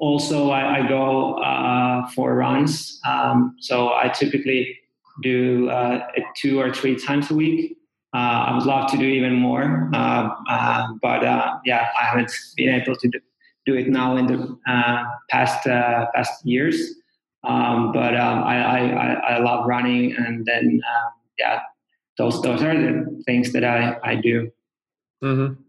also, 0.00 0.48
I, 0.50 0.78
I 0.78 0.88
go 0.88 1.34
uh, 1.34 2.08
for 2.08 2.34
runs. 2.34 2.98
Um, 3.06 3.54
so 3.60 3.88
I 3.88 4.08
typically 4.08 4.78
do 5.22 5.68
uh, 5.68 6.06
two 6.36 6.58
or 6.58 6.72
three 6.72 6.96
times 6.96 7.30
a 7.30 7.34
week. 7.34 7.76
Uh, 8.14 8.48
I 8.48 8.54
would 8.54 8.66
love 8.66 8.90
to 8.90 8.96
do 8.96 9.04
even 9.04 9.34
more, 9.34 9.88
uh, 9.94 10.88
but 11.00 11.22
yeah, 11.64 11.88
I 12.00 12.04
haven't 12.04 12.32
been 12.56 12.74
able 12.74 12.96
to 12.96 13.08
do, 13.08 13.20
do 13.66 13.74
it 13.74 13.88
now 13.88 14.16
in 14.16 14.26
the 14.26 14.58
past 15.28 15.64
past 15.64 16.44
years. 16.44 16.94
Um, 17.44 17.92
but 17.92 18.16
um, 18.16 18.42
I, 18.42 18.56
I, 18.62 19.12
I, 19.34 19.38
love 19.38 19.64
running, 19.66 20.14
and 20.14 20.44
then 20.44 20.82
yeah, 21.38 21.60
those 22.18 22.42
those 22.42 22.62
are 22.62 22.74
the 22.74 23.22
things 23.24 23.52
that 23.52 23.64
I 23.64 23.96
I 24.02 24.16
do. 24.16 24.50
Mm-hmm. 25.22 25.62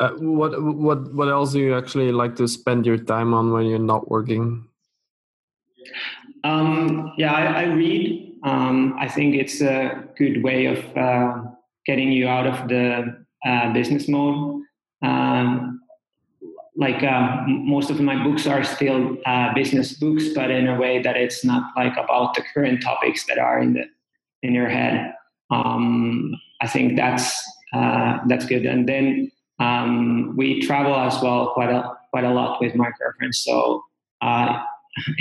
Uh, 0.00 0.12
what 0.12 0.60
what 0.62 1.12
what 1.12 1.28
else 1.28 1.52
do 1.52 1.60
you 1.60 1.76
actually 1.76 2.10
like 2.10 2.34
to 2.34 2.48
spend 2.48 2.86
your 2.86 2.96
time 2.96 3.34
on 3.34 3.52
when 3.52 3.66
you're 3.66 3.78
not 3.78 4.10
working? 4.10 4.66
Um, 6.42 7.12
yeah, 7.18 7.32
I, 7.32 7.62
I 7.62 7.64
read. 7.64 8.38
Um, 8.42 8.96
I 8.98 9.08
think 9.08 9.34
it's 9.34 9.60
a 9.60 10.08
good 10.16 10.42
way 10.42 10.64
of 10.64 10.96
uh, 10.96 11.42
getting 11.84 12.10
you 12.12 12.28
out 12.28 12.46
of 12.46 12.68
the 12.68 13.24
uh, 13.44 13.72
business 13.74 14.08
mode. 14.08 14.62
Um, 15.02 15.82
like 16.76 17.02
uh, 17.02 17.42
most 17.46 17.90
of 17.90 18.00
my 18.00 18.22
books 18.24 18.46
are 18.46 18.64
still 18.64 19.18
uh, 19.26 19.52
business 19.52 19.92
books, 19.92 20.28
but 20.34 20.50
in 20.50 20.66
a 20.66 20.78
way 20.78 21.02
that 21.02 21.16
it's 21.16 21.44
not 21.44 21.72
like 21.76 21.92
about 21.98 22.34
the 22.34 22.42
current 22.54 22.82
topics 22.82 23.26
that 23.26 23.38
are 23.38 23.58
in 23.58 23.74
the 23.74 23.84
in 24.42 24.54
your 24.54 24.68
head. 24.70 25.12
Um, 25.50 26.34
I 26.62 26.68
think 26.68 26.96
that's 26.96 27.36
uh, 27.74 28.20
that's 28.28 28.46
good. 28.46 28.64
And 28.64 28.88
then 28.88 29.30
um, 29.60 30.34
we 30.36 30.60
travel 30.62 30.94
as 30.96 31.22
well 31.22 31.52
quite 31.52 31.70
a 31.70 31.96
quite 32.10 32.24
a 32.24 32.32
lot 32.32 32.60
with 32.60 32.74
my 32.74 32.90
girlfriend. 32.98 33.34
So 33.34 33.84
uh, 34.20 34.62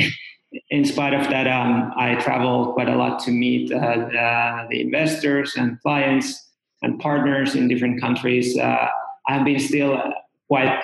in 0.70 0.86
spite 0.86 1.14
of 1.14 1.30
that, 1.30 1.48
um, 1.48 1.94
I 1.96 2.16
travel 2.16 2.74
quite 2.74 2.90
a 2.90 2.96
lot 2.96 3.20
to 3.26 3.32
meet 3.32 3.72
uh, 3.72 3.96
the, 3.96 4.68
the, 4.72 4.82
investors 4.82 5.56
and 5.56 5.80
clients 5.82 6.48
and 6.82 7.00
partners 7.00 7.56
in 7.56 7.68
different 7.68 8.02
countries. 8.02 8.58
Uh, 8.58 8.88
I've 9.28 9.46
been 9.46 9.60
still 9.60 10.02
quite 10.48 10.84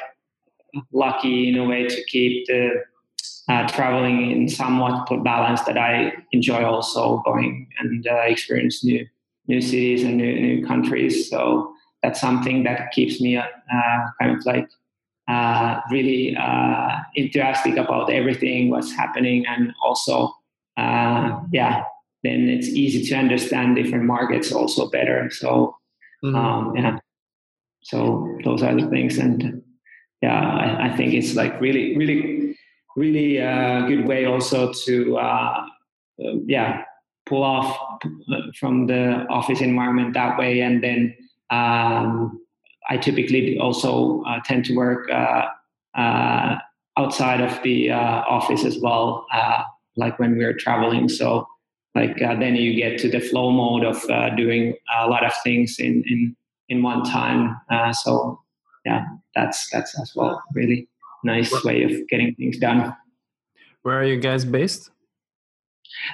lucky 0.91 1.49
in 1.49 1.57
a 1.57 1.63
way 1.63 1.87
to 1.87 2.03
keep 2.05 2.45
the 2.45 2.83
uh, 3.47 3.67
traveling 3.67 4.31
in 4.31 4.49
somewhat 4.49 5.07
balance 5.23 5.61
that 5.61 5.77
I 5.77 6.13
enjoy 6.31 6.63
also 6.63 7.21
going 7.25 7.67
and 7.79 8.07
uh, 8.07 8.15
experience 8.25 8.83
new 8.83 9.07
new 9.47 9.61
cities 9.61 10.03
and 10.03 10.17
new, 10.17 10.39
new 10.39 10.65
countries. 10.65 11.29
So 11.29 11.74
that's 12.05 12.21
something 12.21 12.63
that 12.63 12.91
keeps 12.91 13.19
me 13.19 13.35
uh, 13.35 13.43
kind 14.19 14.37
of 14.37 14.45
like 14.45 14.69
uh, 15.27 15.81
really 15.89 16.37
uh, 16.37 16.99
enthusiastic 17.15 17.77
about 17.77 18.11
everything 18.11 18.69
what's 18.69 18.91
happening 18.91 19.43
and 19.47 19.73
also 19.83 20.31
uh, 20.77 21.39
yeah 21.51 21.83
then 22.23 22.47
it's 22.47 22.67
easy 22.67 23.03
to 23.03 23.15
understand 23.15 23.75
different 23.75 24.05
markets 24.05 24.51
also 24.51 24.87
better 24.87 25.31
so 25.31 25.75
mm-hmm. 26.23 26.35
um, 26.35 26.75
yeah 26.75 26.99
so 27.81 28.37
those 28.43 28.61
are 28.61 28.79
the 28.79 28.87
things 28.87 29.17
and 29.17 29.63
yeah 30.21 30.39
I, 30.39 30.89
I 30.89 30.95
think 30.95 31.15
it's 31.15 31.33
like 31.33 31.59
really 31.59 31.97
really 31.97 32.55
really 32.95 33.37
a 33.37 33.49
uh, 33.49 33.87
good 33.87 34.07
way 34.07 34.25
also 34.25 34.71
to 34.85 35.17
uh, 35.17 35.65
yeah 36.45 36.83
pull 37.25 37.41
off 37.41 37.99
from 38.59 38.85
the 38.85 39.25
office 39.31 39.61
environment 39.61 40.13
that 40.13 40.37
way 40.37 40.61
and 40.61 40.83
then 40.83 41.15
um, 41.49 42.39
i 42.89 42.97
typically 42.97 43.57
also 43.59 44.21
uh, 44.23 44.39
tend 44.45 44.65
to 44.65 44.75
work 44.75 45.09
uh, 45.11 45.45
uh, 45.95 46.57
outside 46.97 47.41
of 47.41 47.61
the 47.63 47.91
office 47.91 48.65
as 48.65 48.77
well 48.79 49.25
like 49.97 50.17
when 50.19 50.37
we're 50.37 50.53
traveling 50.53 51.07
so 51.07 51.47
like 51.93 52.17
then 52.17 52.55
you 52.55 52.75
get 52.75 52.97
to 52.97 53.09
the 53.09 53.19
flow 53.19 53.51
mode 53.51 53.83
of 53.85 54.01
doing 54.35 54.75
a 54.97 55.07
lot 55.07 55.25
of 55.25 55.33
things 55.43 55.77
in 55.79 56.03
in 56.07 56.35
in 56.69 56.81
one 56.81 57.03
time 57.03 57.55
so 57.93 58.39
yeah 58.85 59.05
that's 59.35 59.69
that's 59.69 59.99
as 59.99 60.13
well 60.15 60.41
really 60.53 60.87
nice 61.25 61.51
way 61.63 61.83
of 61.83 62.07
getting 62.07 62.33
things 62.35 62.57
done. 62.57 62.95
Where 63.81 63.99
are 63.99 64.03
you 64.03 64.17
guys 64.17 64.45
based? 64.45 64.91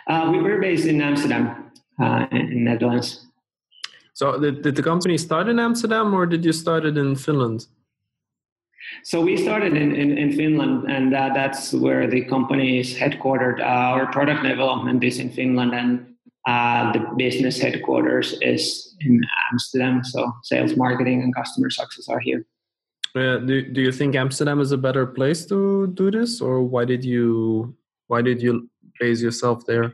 Uh, 0.07 0.29
we 0.31 0.41
were 0.41 0.59
based 0.59 0.85
in 0.85 1.01
Amsterdam, 1.01 1.71
uh, 2.01 2.25
in 2.31 2.63
Netherlands. 2.63 3.27
So 4.13 4.39
did, 4.39 4.61
did 4.61 4.75
the 4.75 4.83
company 4.83 5.17
start 5.17 5.47
in 5.47 5.59
Amsterdam 5.59 6.13
or 6.13 6.25
did 6.25 6.43
you 6.43 6.53
start 6.53 6.85
it 6.85 6.97
in 6.97 7.15
Finland? 7.15 7.67
So 9.03 9.21
we 9.21 9.37
started 9.37 9.75
in, 9.77 9.95
in, 9.95 10.17
in 10.17 10.33
Finland, 10.33 10.89
and 10.89 11.15
uh, 11.15 11.29
that's 11.33 11.73
where 11.73 12.07
the 12.07 12.23
company 12.25 12.79
is 12.79 12.93
headquartered. 12.93 13.59
Uh, 13.59 13.63
our 13.63 14.11
product 14.11 14.43
development 14.43 15.03
is 15.03 15.19
in 15.19 15.29
Finland, 15.29 15.73
and 15.73 16.15
uh, 16.47 16.91
the 16.91 16.99
business 17.17 17.59
headquarters 17.59 18.37
is 18.41 18.95
in 19.01 19.21
Amsterdam. 19.51 20.03
So 20.03 20.31
sales, 20.43 20.75
marketing, 20.75 21.21
and 21.21 21.33
customer 21.33 21.69
success 21.69 22.09
are 22.09 22.19
here. 22.19 22.45
Uh, 23.15 23.37
do 23.37 23.61
do 23.61 23.81
you 23.81 23.91
think 23.91 24.15
Amsterdam 24.15 24.59
is 24.59 24.71
a 24.71 24.77
better 24.77 25.05
place 25.05 25.45
to 25.47 25.87
do 25.87 26.11
this, 26.11 26.41
or 26.41 26.63
why 26.63 26.85
did 26.85 27.03
you 27.03 27.75
why 28.07 28.21
did 28.21 28.41
you 28.41 28.69
base 28.99 29.21
yourself 29.21 29.65
there? 29.65 29.93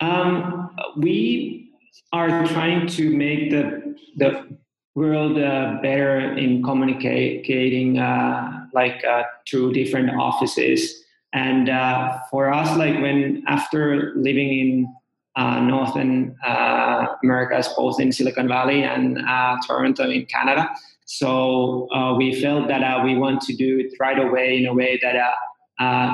Um, 0.00 0.70
we 0.96 1.65
are 2.12 2.46
trying 2.46 2.86
to 2.86 3.16
make 3.16 3.50
the 3.50 3.96
the 4.16 4.56
world 4.96 5.38
uh, 5.38 5.78
better 5.82 6.18
in 6.36 6.62
communicating, 6.62 7.98
uh, 7.98 8.66
like 8.72 9.04
uh, 9.04 9.22
through 9.48 9.74
different 9.74 10.10
offices. 10.18 11.04
And 11.34 11.68
uh, 11.68 12.18
for 12.30 12.52
us, 12.52 12.76
like 12.78 12.94
when 13.02 13.44
after 13.46 14.14
living 14.16 14.48
in 14.48 14.94
uh, 15.36 15.60
Northern 15.60 16.34
uh, 16.46 17.06
Americas, 17.22 17.68
both 17.76 18.00
in 18.00 18.10
Silicon 18.10 18.48
Valley 18.48 18.82
and 18.82 19.18
Toronto 19.66 20.08
in 20.08 20.24
Canada, 20.26 20.70
so 21.04 21.86
we 22.16 22.40
felt 22.40 22.66
that 22.68 23.04
we 23.04 23.16
want 23.16 23.42
to 23.42 23.54
do 23.54 23.78
it 23.78 23.92
right 24.00 24.18
away 24.18 24.56
in 24.56 24.66
a 24.66 24.72
way 24.72 24.98
that 25.02 25.14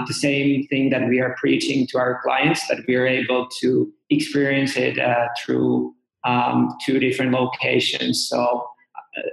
the 0.09 0.15
same 0.15 0.67
thing 0.67 0.91
that 0.91 1.09
we 1.09 1.21
are 1.21 1.37
preaching 1.39 1.87
to 1.87 1.99
our 1.99 2.21
clients, 2.23 2.67
that 2.67 2.81
we 2.89 2.97
are 2.97 3.07
able 3.07 3.47
to 3.61 3.93
experience 4.15 4.77
it 4.77 4.99
through 5.45 5.95
um, 6.25 6.69
two 6.85 6.99
different 6.99 7.33
locations. 7.33 8.29
So 8.29 8.67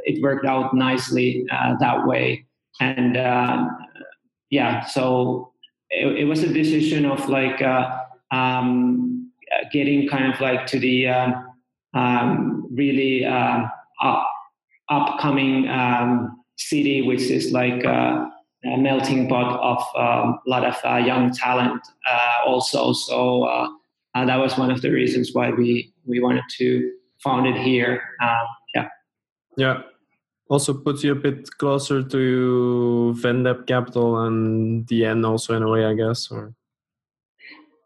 it 0.03 0.21
worked 0.21 0.45
out 0.45 0.73
nicely 0.73 1.45
that 1.79 2.05
way. 2.05 2.45
And 2.79 3.15
yeah, 4.49 4.85
so 4.85 5.53
it, 5.89 6.19
it, 6.19 6.23
was 6.25 6.43
a 6.43 6.51
decision 6.51 7.05
of 7.05 7.29
like 7.29 7.61
um, 8.31 9.31
getting 9.71 10.07
kind 10.07 10.33
of 10.33 10.39
like 10.41 10.65
to 10.67 10.79
the 10.79 11.07
um, 11.07 11.45
um 11.93 12.67
really 12.71 13.25
uh, 13.25 13.65
upcoming 14.89 15.67
um, 15.69 16.39
city, 16.57 17.01
which 17.01 17.21
is 17.21 17.51
like 17.51 17.83
a, 17.83 18.29
a 18.65 18.77
melting 18.77 19.27
pot 19.29 19.59
of 19.59 19.83
um, 19.95 20.39
a 20.45 20.49
lot 20.49 20.65
of 20.65 20.75
uh, 20.83 20.97
young 20.97 21.31
talent 21.31 21.81
uh, 22.09 22.45
also. 22.45 22.93
So 22.93 23.43
uh, 24.19 24.23
uh, 24.23 24.25
that 24.25 24.37
was 24.37 24.57
one 24.57 24.71
of 24.71 24.81
the 24.81 24.89
reasons 24.89 25.31
why 25.33 25.51
we, 25.51 25.93
we 26.05 26.19
wanted 26.19 26.43
to 26.57 26.91
found 27.23 27.47
it 27.47 27.57
here. 27.57 28.01
Um, 28.21 28.47
yeah. 28.75 28.87
Yeah. 29.57 29.81
Also 30.49 30.73
puts 30.73 31.03
you 31.03 31.11
a 31.11 31.15
bit 31.15 31.49
closer 31.57 32.01
to 32.01 33.15
Vendep 33.17 33.67
Capital 33.67 34.25
and 34.25 34.87
the 34.87 35.05
end 35.05 35.25
also 35.25 35.55
in 35.55 35.63
a 35.63 35.69
way, 35.69 35.85
I 35.85 35.93
guess, 35.93 36.31
or 36.31 36.53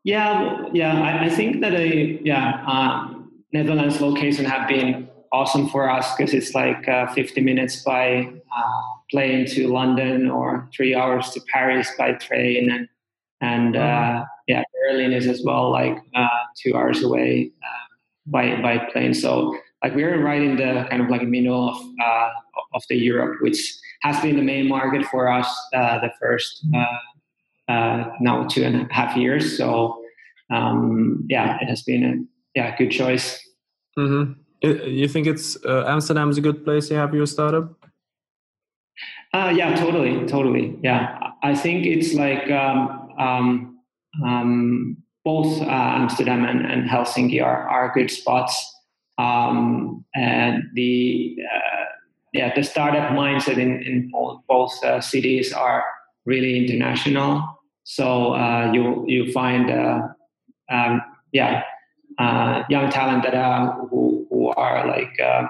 yeah, 0.06 0.66
yeah. 0.74 1.02
I, 1.02 1.26
I 1.26 1.30
think 1.30 1.62
that 1.62 1.74
a 1.74 2.20
yeah 2.24 2.64
um, 2.66 3.32
Netherlands 3.54 4.02
location 4.02 4.46
have 4.46 4.68
been 4.68 5.10
awesome 5.32 5.70
for 5.70 5.90
us 5.90 6.14
because 6.16 6.34
it's 6.34 6.54
like 6.54 6.88
uh, 6.88 7.08
50 7.14 7.42
minutes 7.42 7.84
by 7.84 8.30
uh, 8.56 8.82
plane 9.10 9.46
to 9.48 9.68
London 9.68 10.30
or 10.30 10.70
three 10.76 10.94
hours 10.94 11.32
to 11.32 11.42
Paris 11.52 11.92
by 11.98 12.14
train 12.14 12.70
and 12.70 12.88
and 13.44 13.76
uh, 13.76 14.24
yeah 14.48 14.64
Berlin 14.74 15.14
is 15.14 15.28
as 15.28 15.42
well 15.44 15.72
like 15.72 15.98
uh, 16.16 16.44
two 16.62 16.76
hours 16.76 17.04
away 17.04 17.52
uh, 17.64 17.86
by 18.28 18.62
by 18.62 18.78
plane 18.92 19.14
so 19.14 19.56
like 19.84 19.94
we're 19.96 20.24
right 20.24 20.42
in 20.42 20.56
the 20.56 20.86
kind 20.90 21.02
of 21.02 21.10
like 21.10 21.24
middle 21.24 21.70
of 21.70 21.78
uh, 22.04 22.30
of 22.74 22.82
the 22.90 22.96
Europe 22.96 23.38
which 23.42 23.60
has 24.02 24.20
been 24.22 24.36
the 24.36 24.42
main 24.42 24.68
market 24.68 25.06
for 25.06 25.30
us 25.30 25.48
the 25.72 26.12
first 26.20 26.66
now 28.20 28.48
two 28.50 28.64
and 28.64 28.76
a 28.90 28.94
half 28.94 29.16
years 29.16 29.58
so 29.58 30.00
um, 30.50 31.26
yeah 31.30 31.58
it 31.62 31.68
has 31.68 31.84
been 31.84 32.04
a 32.04 32.14
yeah 32.56 32.76
good 32.78 32.92
choice. 32.92 33.40
Mm-hmm. 33.98 34.40
You 34.62 35.08
think 35.08 35.28
it's 35.28 35.58
uh, 35.66 35.86
Amsterdam 35.88 36.30
is 36.30 36.38
a 36.38 36.42
good 36.42 36.64
place 36.64 36.88
to 36.88 36.96
have 36.96 37.14
your 37.14 37.26
startup? 37.26 37.74
Uh, 39.34 39.52
yeah, 39.56 39.76
totally, 39.76 40.26
totally. 40.26 40.78
Yeah, 40.84 41.32
I 41.42 41.56
think 41.56 41.86
it's 41.86 42.14
like 42.14 42.50
um, 42.52 43.03
um, 43.18 43.80
um, 44.24 44.98
both 45.24 45.62
uh, 45.62 45.66
Amsterdam 45.66 46.46
and, 46.46 46.66
and, 46.66 46.90
Helsinki 46.90 47.44
are, 47.44 47.68
are 47.68 47.92
good 47.94 48.12
spots. 48.12 48.54
Um, 49.18 50.04
and 50.16 50.64
the 50.74 51.38
uh, 51.44 51.86
yeah, 52.34 52.54
the 52.56 52.64
startup 52.64 53.12
mindset 53.12 53.58
in, 53.58 53.82
in 53.84 54.12
both 54.48 54.84
uh, 54.84 55.00
cities 55.00 55.54
are 55.54 55.84
really 56.26 56.58
international. 56.58 57.62
So 57.84 58.34
uh, 58.34 58.72
you 58.74 59.06
you 59.08 59.32
find 59.32 59.70
uh, 59.70 60.08
um, 60.72 61.02
yeah 61.32 61.64
young 62.70 62.90
talent 62.90 63.24
that 63.24 63.36
are 63.36 63.88
who 63.90 64.26
who 64.30 64.50
are 64.50 64.88
like 64.88 65.14
uh, 65.20 65.48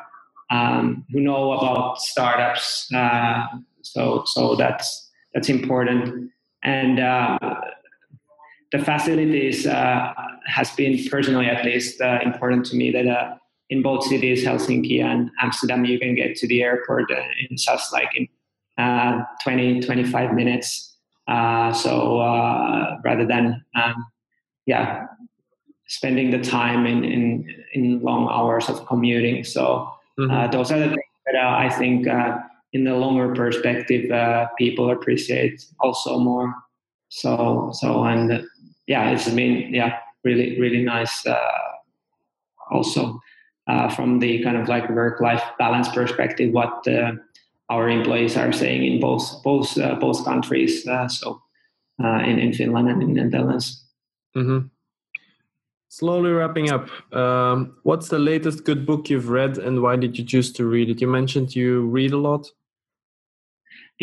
um, 0.51 1.05
who 1.11 1.19
know 1.19 1.53
about 1.53 1.99
startups. 1.99 2.91
Uh, 2.93 3.47
so 3.81 4.23
so 4.25 4.55
that's 4.55 5.09
that's 5.33 5.49
important. 5.49 6.31
And 6.63 6.99
uh, 6.99 7.37
the 8.71 8.79
facilities 8.79 9.67
uh, 9.67 10.13
has 10.45 10.71
been 10.71 10.97
personally 11.09 11.47
at 11.47 11.65
least 11.65 12.01
uh, 12.01 12.19
important 12.23 12.65
to 12.67 12.75
me 12.75 12.91
that 12.91 13.07
uh, 13.07 13.35
in 13.69 13.81
both 13.81 14.05
cities, 14.05 14.43
Helsinki 14.43 15.03
and 15.03 15.29
Amsterdam, 15.41 15.85
you 15.85 15.99
can 15.99 16.15
get 16.15 16.35
to 16.37 16.47
the 16.47 16.61
airport 16.61 17.11
in 17.11 17.57
just 17.57 17.91
like 17.91 18.09
in 18.15 18.27
20, 19.43 19.81
25 19.81 20.33
minutes. 20.33 20.95
so 21.27 22.19
rather 23.03 23.25
than 23.25 23.63
um, 23.75 24.05
yeah 24.65 25.07
spending 25.87 26.31
the 26.31 26.41
time 26.41 26.85
in, 26.85 27.03
in, 27.03 27.63
in 27.73 28.01
long 28.01 28.27
hours 28.31 28.69
of 28.69 28.85
commuting. 28.87 29.43
So 29.43 29.91
mm-hmm. 30.19 30.31
uh, 30.31 30.47
those 30.47 30.71
are 30.71 30.79
the 30.79 30.87
things 30.87 31.13
that 31.27 31.35
uh, 31.35 31.55
I 31.55 31.69
think 31.69 32.07
uh, 32.07 32.37
in 32.73 32.83
the 32.83 32.95
longer 32.95 33.33
perspective 33.33 34.11
uh, 34.11 34.47
people 34.57 34.89
appreciate 34.91 35.65
also 35.79 36.19
more. 36.19 36.53
So 37.09 37.71
so 37.73 38.03
and 38.03 38.45
yeah, 38.87 39.11
it's 39.11 39.29
been 39.29 39.73
yeah 39.73 39.99
really 40.23 40.59
really 40.59 40.83
nice 40.83 41.25
uh, 41.25 41.37
also 42.71 43.19
uh, 43.67 43.89
from 43.89 44.19
the 44.19 44.43
kind 44.43 44.57
of 44.57 44.67
like 44.67 44.89
work 44.89 45.21
life 45.21 45.43
balance 45.57 45.87
perspective 45.89 46.51
what 46.51 46.85
our 47.69 47.89
employees 47.89 48.35
are 48.35 48.51
saying 48.51 48.83
in 48.83 48.99
both 48.99 49.41
both 49.43 49.75
both 49.99 50.25
countries. 50.25 50.83
so 50.83 51.41
in 51.99 52.39
in 52.39 52.53
Finland 52.53 52.89
and 52.89 53.01
in 53.03 53.13
the 53.13 53.23
Netherlands. 53.23 53.85
Mm-hmm. 54.35 54.67
Slowly 55.89 56.31
wrapping 56.31 56.71
up, 56.71 56.89
um, 57.13 57.77
what's 57.83 58.09
the 58.09 58.17
latest 58.17 58.65
good 58.65 58.83
book 58.83 59.11
you've 59.11 59.29
read 59.29 59.59
and 59.59 59.83
why 59.83 59.95
did 59.95 60.17
you 60.17 60.25
choose 60.25 60.51
to 60.53 60.65
read 60.65 60.89
it? 60.89 60.99
You 60.99 61.07
mentioned 61.07 61.55
you 61.55 61.81
read 61.81 62.13
a 62.13 62.17
lot. 62.17 62.49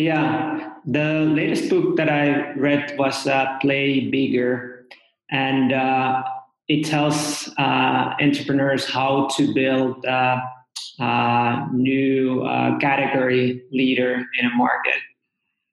Yeah, 0.01 0.73
the 0.83 1.29
latest 1.29 1.69
book 1.69 1.95
that 1.97 2.09
I 2.09 2.53
read 2.53 2.97
was 2.97 3.27
uh, 3.27 3.59
Play 3.61 4.09
Bigger, 4.09 4.87
and 5.29 5.71
uh, 5.71 6.23
it 6.67 6.85
tells 6.85 7.47
uh, 7.59 8.15
entrepreneurs 8.19 8.89
how 8.89 9.27
to 9.37 9.53
build 9.53 10.03
a 10.05 11.67
new 11.71 12.41
uh, 12.41 12.79
category 12.79 13.63
leader 13.71 14.25
in 14.39 14.45
a 14.47 14.55
market. 14.55 14.99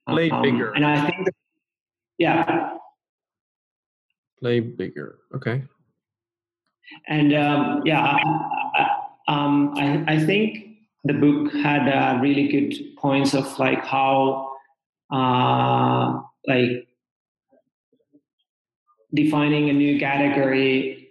Play 0.07 0.31
um, 0.31 0.43
Bigger. 0.43 0.73
And 0.73 0.85
I 0.85 1.09
think, 1.09 1.25
that, 1.25 1.35
yeah. 2.19 2.77
Play 4.41 4.61
Bigger. 4.61 5.21
Okay. 5.35 5.63
And 7.07 7.33
um, 7.35 7.81
yeah, 7.87 8.03
I, 8.03 8.89
um, 9.29 9.73
I, 9.77 10.05
I, 10.07 10.19
think 10.19 10.68
the 11.05 11.15
book 11.15 11.53
had 11.53 11.89
uh, 11.89 12.19
really 12.21 12.49
good 12.49 12.75
points 12.97 13.35
of 13.35 13.59
like 13.59 13.85
how 13.85 14.51
uh, 15.13 16.21
like 16.47 16.89
defining 19.15 19.71
a 19.71 19.73
new 19.73 19.99
category 19.99 21.11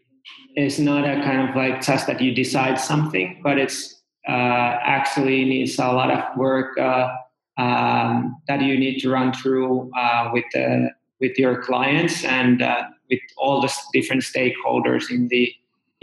is 0.56 0.80
not 0.80 1.04
a 1.06 1.22
kind 1.22 1.50
of 1.50 1.56
like 1.56 1.82
just 1.82 2.08
that 2.08 2.22
you 2.22 2.34
decide 2.34 2.80
something, 2.80 3.40
but 3.44 3.58
it's 3.58 4.02
uh, 4.28 4.78
actually 4.84 5.46
needs 5.46 5.80
a 5.80 5.88
lot 5.88 6.12
of 6.12 6.38
work 6.38 6.78
uh, 6.78 7.10
um, 7.58 8.36
that 8.48 8.62
you 8.62 8.78
need 8.78 9.00
to 9.00 9.10
run 9.10 9.34
through 9.34 9.90
uh, 9.98 10.30
with 10.34 10.46
the 10.54 10.90
with 11.20 11.38
your 11.38 11.62
clients 11.64 12.24
and 12.24 12.62
uh, 12.62 12.84
with 13.10 13.20
all 13.38 13.62
the 13.62 13.74
different 13.94 14.22
stakeholders 14.22 15.10
in 15.10 15.28
the 15.30 15.52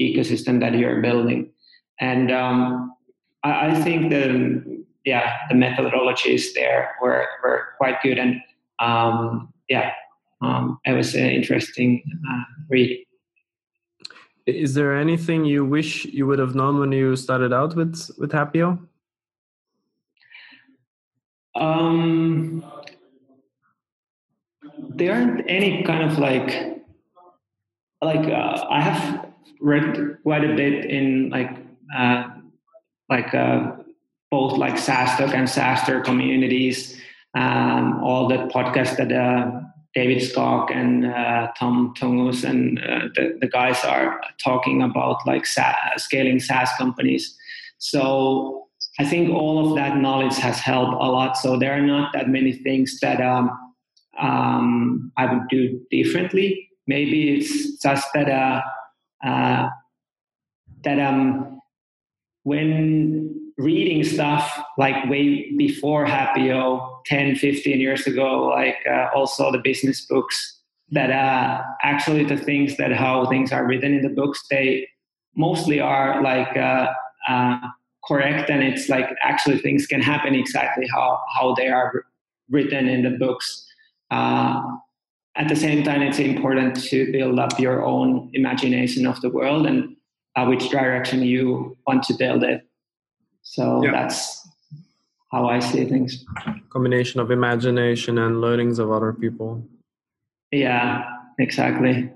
ecosystem 0.01 0.59
that 0.61 0.75
you're 0.75 1.01
building. 1.01 1.51
And 2.01 2.33
um, 2.33 2.93
I, 3.45 3.71
I, 3.71 3.75
think 3.75 4.11
the 4.11 4.85
yeah 5.05 5.37
the 5.49 5.55
methodologies 5.55 6.55
there 6.55 6.95
were 7.01 7.27
were 7.43 7.69
quite 7.79 8.03
good, 8.03 8.19
and 8.19 8.41
um, 8.79 9.53
yeah, 9.69 9.93
um, 10.41 10.79
it 10.85 10.93
was 10.93 11.15
an 11.15 11.31
interesting 11.31 12.03
uh, 12.31 12.43
read. 12.69 13.05
Is 14.47 14.75
there 14.75 14.97
anything 14.97 15.45
you 15.45 15.65
wish 15.65 16.05
you 16.05 16.27
would 16.27 16.39
have 16.39 16.55
known 16.55 16.79
when 16.79 16.93
you 16.93 17.17
started 17.17 17.53
out 17.53 17.75
with 17.75 18.11
with 18.19 18.33
Happeo? 18.33 18.79
Um, 21.55 22.65
there 24.97 25.15
aren't 25.15 25.49
any 25.49 25.83
kind 25.85 26.11
of 26.11 26.19
like 26.19 26.83
like 28.03 28.27
uh, 28.29 28.67
I 28.69 28.81
have 28.81 29.31
read 29.61 30.19
quite 30.23 30.45
a 30.45 30.55
bit 30.55 30.85
in 30.85 31.31
like 31.31 31.57
uh, 31.97 32.29
like 33.09 33.35
uh, 33.35 33.73
both 34.31 34.59
like 34.59 34.75
SaaStock 34.75 35.33
and 35.35 35.49
SaaStr 35.49 36.05
communities. 36.05 37.01
Um, 37.35 38.03
all 38.03 38.29
the 38.29 38.37
podcasts 38.55 38.97
that 38.97 39.11
uh, 39.13 39.61
David 39.95 40.19
Skok 40.19 40.75
and 40.75 41.07
uh, 41.07 41.53
Tom 41.59 41.95
Tunguz 41.99 42.49
and 42.49 42.79
uh, 42.79 43.09
the, 43.15 43.39
the 43.41 43.49
guys 43.49 43.85
are 43.85 44.21
talking 44.43 44.83
about 44.83 45.27
like 45.27 45.47
scaling 45.97 46.41
SaaS 46.41 46.71
companies. 46.79 47.37
So 47.79 48.69
I 48.99 49.05
think 49.05 49.31
all 49.31 49.69
of 49.69 49.77
that 49.77 49.97
knowledge 49.97 50.37
has 50.37 50.59
helped 50.59 50.95
a 50.95 51.11
lot. 51.11 51.37
So 51.37 51.59
there 51.59 51.73
are 51.73 51.83
not 51.83 52.13
that 52.13 52.29
many 52.29 52.53
things 52.53 53.01
that 53.01 53.21
um, 53.21 53.51
um, 54.19 55.13
I 55.17 55.33
would 55.33 55.49
do 55.49 55.81
differently. 55.91 56.69
Maybe 56.87 57.37
it's 57.37 57.83
just 57.83 58.07
that 58.15 58.29
uh, 58.29 58.63
uh, 59.27 59.69
that 60.85 60.99
um, 61.01 61.54
when 62.45 63.53
reading 63.59 64.05
stuff 64.05 64.63
like 64.79 65.09
way 65.09 65.53
before 65.57 66.07
Happeo 66.07 67.03
10, 67.07 67.37
15 67.37 67.81
years 67.81 68.07
ago, 68.07 68.47
like 68.47 68.77
uh, 68.91 69.09
also 69.15 69.51
the 69.51 69.59
business 69.59 70.07
books, 70.07 70.61
that 70.91 71.11
uh, 71.11 71.63
actually 71.83 72.25
the 72.25 72.37
things 72.37 72.77
that 72.77 72.93
how 72.93 73.27
things 73.27 73.53
are 73.53 73.67
written 73.67 73.95
in 73.95 74.03
the 74.03 74.09
books, 74.09 74.45
they 74.51 74.89
mostly 75.37 75.81
are 75.81 76.23
like 76.23 76.57
uh, 76.57 76.89
uh, 77.29 77.59
correct 78.07 78.51
and 78.51 78.63
it's 78.63 78.89
like 78.89 79.09
actually 79.23 79.59
things 79.59 79.87
can 79.87 80.01
happen 80.01 80.35
exactly 80.35 80.87
how, 80.93 81.21
how 81.35 81.55
they 81.55 81.69
are 81.69 82.05
written 82.51 82.89
in 82.89 83.03
the 83.03 83.11
books. 83.11 83.67
Uh, 84.11 84.63
at 85.37 85.49
the 85.49 85.57
same 85.57 85.83
time, 85.83 86.03
it's 86.03 86.21
important 86.21 86.77
to 86.85 87.11
build 87.11 87.39
up 87.39 87.59
your 87.59 87.85
own 87.85 88.31
imagination 88.35 89.07
of 89.07 89.21
the 89.21 89.31
world 89.31 89.67
and 89.67 89.97
uh, 90.37 90.47
which 90.47 90.69
direction 90.71 91.23
you 91.23 91.77
want 91.87 92.03
to 92.05 92.15
build 92.15 92.43
it. 92.43 92.67
So 93.43 93.85
yeah. 93.85 93.93
that's 93.93 94.47
how 95.31 95.49
I 95.49 95.59
see 95.59 95.85
things. 95.85 96.25
Combination 96.71 97.21
of 97.21 97.31
imagination 97.31 98.19
and 98.19 98.41
learnings 98.41 98.79
of 98.79 98.91
other 98.91 99.13
people. 99.13 99.67
Yeah, 100.51 101.05
exactly. 101.39 102.11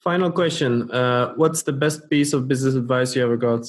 Final 0.00 0.30
question. 0.30 0.90
Uh, 0.90 1.34
what's 1.34 1.62
the 1.62 1.72
best 1.72 2.08
piece 2.08 2.32
of 2.32 2.48
business 2.48 2.74
advice 2.74 3.14
you 3.14 3.22
ever 3.22 3.36
got? 3.36 3.66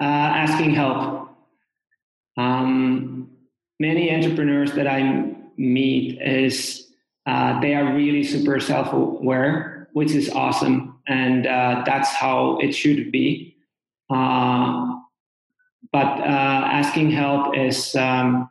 Uh, 0.00 0.04
asking 0.04 0.74
help. 0.74 1.30
Um, 2.36 3.30
many 3.80 4.14
entrepreneurs 4.14 4.72
that 4.72 4.86
I 4.86 5.34
meet 5.56 6.20
is 6.22 6.87
uh, 7.28 7.60
they 7.60 7.74
are 7.74 7.94
really 7.94 8.24
super 8.24 8.58
self-aware, 8.58 9.86
which 9.92 10.12
is 10.12 10.30
awesome, 10.30 10.98
and 11.06 11.46
uh, 11.46 11.82
that's 11.84 12.08
how 12.08 12.56
it 12.58 12.72
should 12.72 13.12
be. 13.12 13.54
Uh, 14.08 14.94
but 15.92 16.20
uh, 16.20 16.62
asking 16.72 17.10
help 17.10 17.54
is 17.54 17.94
um, 17.96 18.48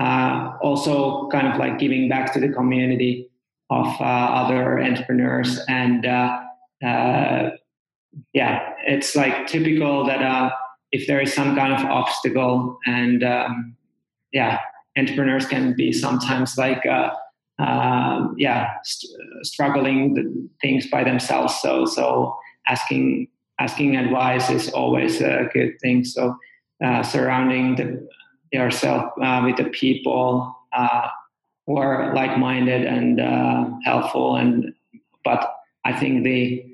uh, 0.00 0.56
also 0.60 1.28
kind 1.28 1.46
of 1.46 1.56
like 1.56 1.78
giving 1.78 2.08
back 2.08 2.32
to 2.32 2.40
the 2.40 2.48
community 2.48 3.30
of 3.70 3.86
other 4.00 4.80
entrepreneurs 4.80 5.60
and 5.68 6.02
yeah 8.32 8.58
it's 8.84 9.14
like 9.14 9.46
typical 9.46 10.04
that 10.04 10.52
if 10.90 11.06
there 11.06 11.20
is 11.20 11.32
some 11.32 11.54
kind 11.54 11.72
of 11.72 11.84
obstacle 11.88 12.76
and 12.86 13.22
um, 13.22 13.76
yeah 14.32 14.58
entrepreneurs 14.98 15.46
can 15.46 15.72
be 15.76 15.92
sometimes 15.92 16.58
like 16.58 16.84
uh, 17.60 17.64
uh, 17.64 18.28
yeah 18.36 18.74
st- 18.84 19.12
struggling 19.42 20.48
things 20.60 20.86
by 20.90 21.04
themselves. 21.04 21.54
So 21.60 21.84
so 21.84 22.36
asking 22.66 23.28
asking 23.58 23.96
advice 23.96 24.50
is 24.50 24.70
always 24.70 25.20
a 25.20 25.48
good 25.52 25.78
thing. 25.80 26.04
So 26.04 26.36
uh, 26.84 27.02
surrounding 27.02 27.76
the, 27.76 28.08
yourself 28.52 29.12
uh, 29.22 29.42
with 29.44 29.56
the 29.56 29.64
people 29.70 30.56
uh, 30.72 31.08
who 31.66 31.76
are 31.76 32.14
like-minded 32.14 32.84
and 32.84 33.20
uh, 33.20 33.70
helpful 33.84 34.36
and 34.36 34.72
but 35.24 35.54
i 35.84 35.92
think 35.92 36.24
the 36.24 36.64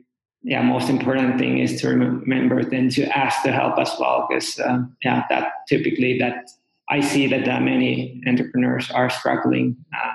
yeah 0.43 0.62
most 0.62 0.89
important 0.89 1.39
thing 1.39 1.59
is 1.59 1.80
to 1.80 1.89
remember 1.89 2.64
then 2.64 2.89
to 2.89 3.05
ask 3.16 3.43
the 3.43 3.53
help 3.53 3.78
as 3.78 3.93
well 4.01 4.26
because 4.28 4.59
uh, 4.61 4.78
yeah 5.05 5.24
that 5.28 5.53
typically 5.68 6.18
that 6.18 6.49
i 6.89 7.01
see 7.01 7.26
that 7.26 7.47
uh, 7.49 7.61
many 7.61 8.22
entrepreneurs 8.26 8.91
are 8.91 9.11
struggling 9.11 9.76
uh, 9.95 10.12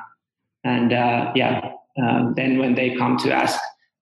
and 0.64 0.94
uh, 0.94 1.32
yeah 1.36 1.72
uh, 2.02 2.32
then 2.36 2.58
when 2.58 2.76
they 2.76 2.96
come 2.96 3.18
to 3.18 3.34
ask 3.34 3.60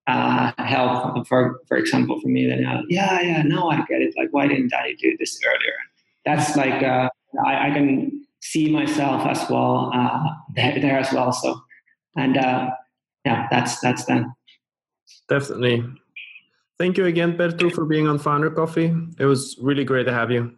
uh, 0.07 0.51
help 0.57 1.27
for 1.27 1.61
for 1.67 1.77
example 1.77 2.19
for 2.19 2.27
me 2.27 2.47
then 2.47 2.65
yeah 2.89 3.21
yeah 3.21 3.41
now 3.43 3.69
i 3.69 3.77
get 3.87 4.01
it 4.01 4.13
like 4.17 4.29
why 4.31 4.47
didn't 4.47 4.73
i 4.73 4.95
do 4.99 5.15
this 5.19 5.39
earlier 5.45 5.77
that's 6.25 6.55
like 6.55 6.83
I, 6.83 7.69
I, 7.69 7.71
can 7.71 8.25
see 8.41 8.71
myself 8.71 9.25
as 9.27 9.47
well 9.49 9.91
there, 10.55 10.79
there, 10.81 10.97
as 10.97 11.13
well 11.13 11.31
so 11.31 11.61
and 12.15 12.35
yeah 12.35 13.47
that's 13.51 13.79
that's 13.81 14.05
done 14.05 14.33
definitely 15.27 15.85
Thank 16.79 16.97
you 16.97 17.05
again, 17.07 17.35
Perttu, 17.37 17.73
for 17.73 17.83
being 17.83 18.07
on 18.07 18.19
Founder 18.19 18.49
Coffee. 18.49 18.95
It 19.19 19.25
was 19.25 19.57
really 19.61 19.83
great 19.83 20.05
to 20.05 20.13
have 20.13 20.31
you. 20.31 20.55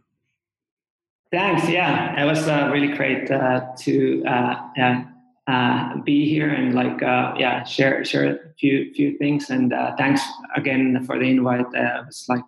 Thanks. 1.31 1.67
Yeah, 1.67 2.21
it 2.21 2.25
was 2.25 2.47
uh, 2.47 2.69
really 2.71 2.95
great 2.95 3.31
uh, 3.31 3.61
to 3.79 4.23
uh, 4.25 5.09
uh 5.51 5.97
be 6.03 6.29
here 6.29 6.49
and 6.49 6.73
like 6.73 7.01
uh, 7.03 7.33
yeah 7.37 7.63
share 7.63 8.03
share 8.05 8.25
a 8.33 8.37
few 8.59 8.93
few 8.93 9.17
things. 9.17 9.49
And 9.49 9.73
uh, 9.73 9.95
thanks 9.97 10.21
again 10.55 11.03
for 11.05 11.17
the 11.19 11.25
invite. 11.25 11.65
it 11.73 12.05
was 12.05 12.25
like 12.29 12.43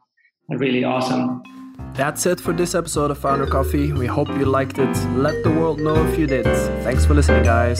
really 0.49 0.83
awesome. 0.83 1.43
That's 1.93 2.25
it 2.25 2.39
for 2.39 2.53
this 2.53 2.73
episode 2.75 3.11
of 3.11 3.17
Founder 3.19 3.45
Coffee. 3.45 3.91
We 3.91 4.07
hope 4.07 4.29
you 4.29 4.45
liked 4.45 4.79
it. 4.79 4.95
Let 5.15 5.43
the 5.43 5.51
world 5.51 5.79
know 5.79 5.95
if 6.07 6.17
you 6.17 6.27
did. 6.27 6.45
Thanks 6.83 7.05
for 7.05 7.13
listening, 7.13 7.43
guys. 7.43 7.79